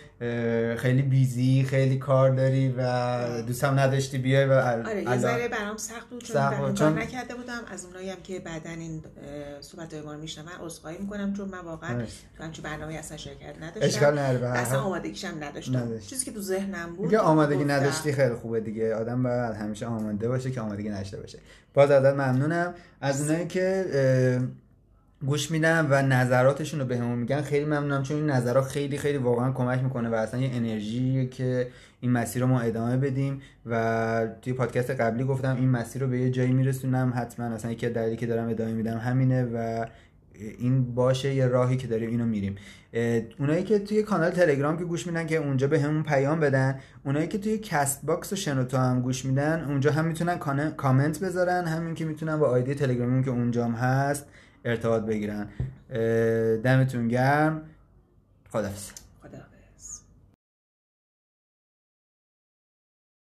خیلی 0.77 1.01
بیزی 1.01 1.63
خیلی 1.63 1.97
کار 1.97 2.29
داری 2.29 2.73
و 2.77 3.41
دوستم 3.41 3.79
نداشتی. 3.79 4.17
بیای 4.17 4.45
و 4.45 4.53
آره 4.53 5.03
یه 5.03 5.17
ذره 5.17 5.47
برام 5.47 5.77
سخت 5.77 6.09
بود 6.09 6.23
چون, 6.23 6.73
چون... 6.73 6.99
نکرده 6.99 7.35
بودم. 7.35 7.61
از 7.71 7.85
اونایی 7.85 8.09
هم 8.09 8.17
که 8.23 8.39
بعدا 8.39 8.69
این 8.69 9.03
صحبت 9.61 9.93
ما 9.93 10.13
رو 10.13 10.19
میشنون 10.19 10.47
عذرخواهی 10.61 10.97
می‌کنم 10.97 11.33
چون 11.33 11.49
من 11.49 11.59
واقعا 11.59 12.05
تو 12.37 12.43
همچین 12.43 12.63
برنامه 12.63 12.93
اصلا 12.93 13.17
شرکت 13.17 13.55
نداشتم. 13.61 14.43
اصلا 14.43 14.81
آمادگیشم 14.81 15.33
نداشتم. 15.39 15.99
چیزی 15.99 16.25
که 16.25 16.31
تو 16.31 16.41
ذهنم 16.41 16.95
بود 16.95 17.11
آمادگی 17.43 17.65
نداشتی 17.65 18.13
خیلی 18.13 18.33
خوبه 18.35 18.59
دیگه. 18.59 18.95
آدم 18.95 19.23
باید 19.23 19.55
همیشه 19.55 19.85
آماده 19.85 20.27
باشه 20.27 20.51
که 20.51 20.61
آمادگی 20.61 20.89
نشته 20.89 21.17
باشه. 21.17 21.39
باز 21.73 21.91
ازت 21.91 22.13
ممنونم. 22.13 22.73
از 23.01 23.21
اونایی 23.21 23.47
که 23.47 23.85
گوش 25.25 25.51
میدم 25.51 25.87
و 25.89 26.01
نظراتشون 26.01 26.79
رو 26.79 26.85
بهمون 26.85 27.19
میگن 27.19 27.41
خیلی 27.41 27.65
ممنونم 27.65 28.03
چون 28.03 28.17
این 28.17 28.29
نظرات 28.29 28.65
خیلی 28.65 28.97
خیلی 28.97 29.17
واقعا 29.17 29.51
کمک 29.51 29.83
می‌کنه 29.83 30.09
و 30.09 30.13
اصلا 30.13 30.39
یه 30.39 30.49
انرژی 30.53 31.27
که 31.27 31.67
این 32.01 32.11
مسیر 32.11 32.41
رو 32.41 32.47
ما 32.47 32.59
ادامه 32.59 32.97
بدیم. 32.97 33.41
و 33.65 34.27
توی 34.41 34.53
پادکست 34.53 34.89
قبلی 34.89 35.23
گفتم 35.23 35.55
این 35.55 35.69
مسیر 35.69 36.01
رو 36.01 36.07
به 36.07 36.19
یه 36.19 36.29
جایی 36.29 36.51
میرسونم. 36.51 37.13
حتما 37.15 37.45
اصلا 37.45 37.71
یکی 37.71 37.89
دلیلی 37.89 38.15
که 38.15 38.25
دارم 38.25 38.49
ادامه 38.49 38.71
میدم 38.71 38.97
همینه 38.97 39.43
و 39.53 39.85
این 40.35 40.95
باشه 40.95 41.33
یه 41.33 41.47
راهی 41.47 41.77
که 41.77 41.87
داریم 41.87 42.09
اینو 42.09 42.25
میریم. 42.25 42.55
اونایی 43.39 43.63
که 43.63 43.79
توی 43.79 44.03
کانال 44.03 44.31
تلگرام 44.31 44.77
که 44.77 44.83
گوش 44.83 45.07
میدن 45.07 45.27
که 45.27 45.35
اونجا 45.35 45.67
بهمون 45.67 46.03
پیام 46.03 46.39
بدن 46.39 46.79
اونایی 47.05 47.27
که 47.27 47.37
توی 47.37 47.57
Castbox 47.57 48.33
و 48.33 48.35
شنوتو 48.35 48.77
هم 48.77 49.01
گوش 49.01 49.25
میدن 49.25 49.65
اونجا 49.69 49.91
هم 49.91 50.05
می‌تونن 50.05 50.39
کامنت 50.77 51.19
بذارن 51.19 51.65
همین 51.65 51.95
که 51.95 52.05
می‌تونن 52.05 52.37
با 52.37 52.47
آیدی 52.47 52.75
تلگرامون 52.75 53.23
که 53.23 53.29
اونجا 53.29 53.65
هم 53.65 53.71
هست 53.71 54.25
ارتباط 54.65 55.03
بگیرن. 55.03 55.47
دمتون 56.63 57.07
گرم. 57.07 57.61
خدافظ 58.49 59.02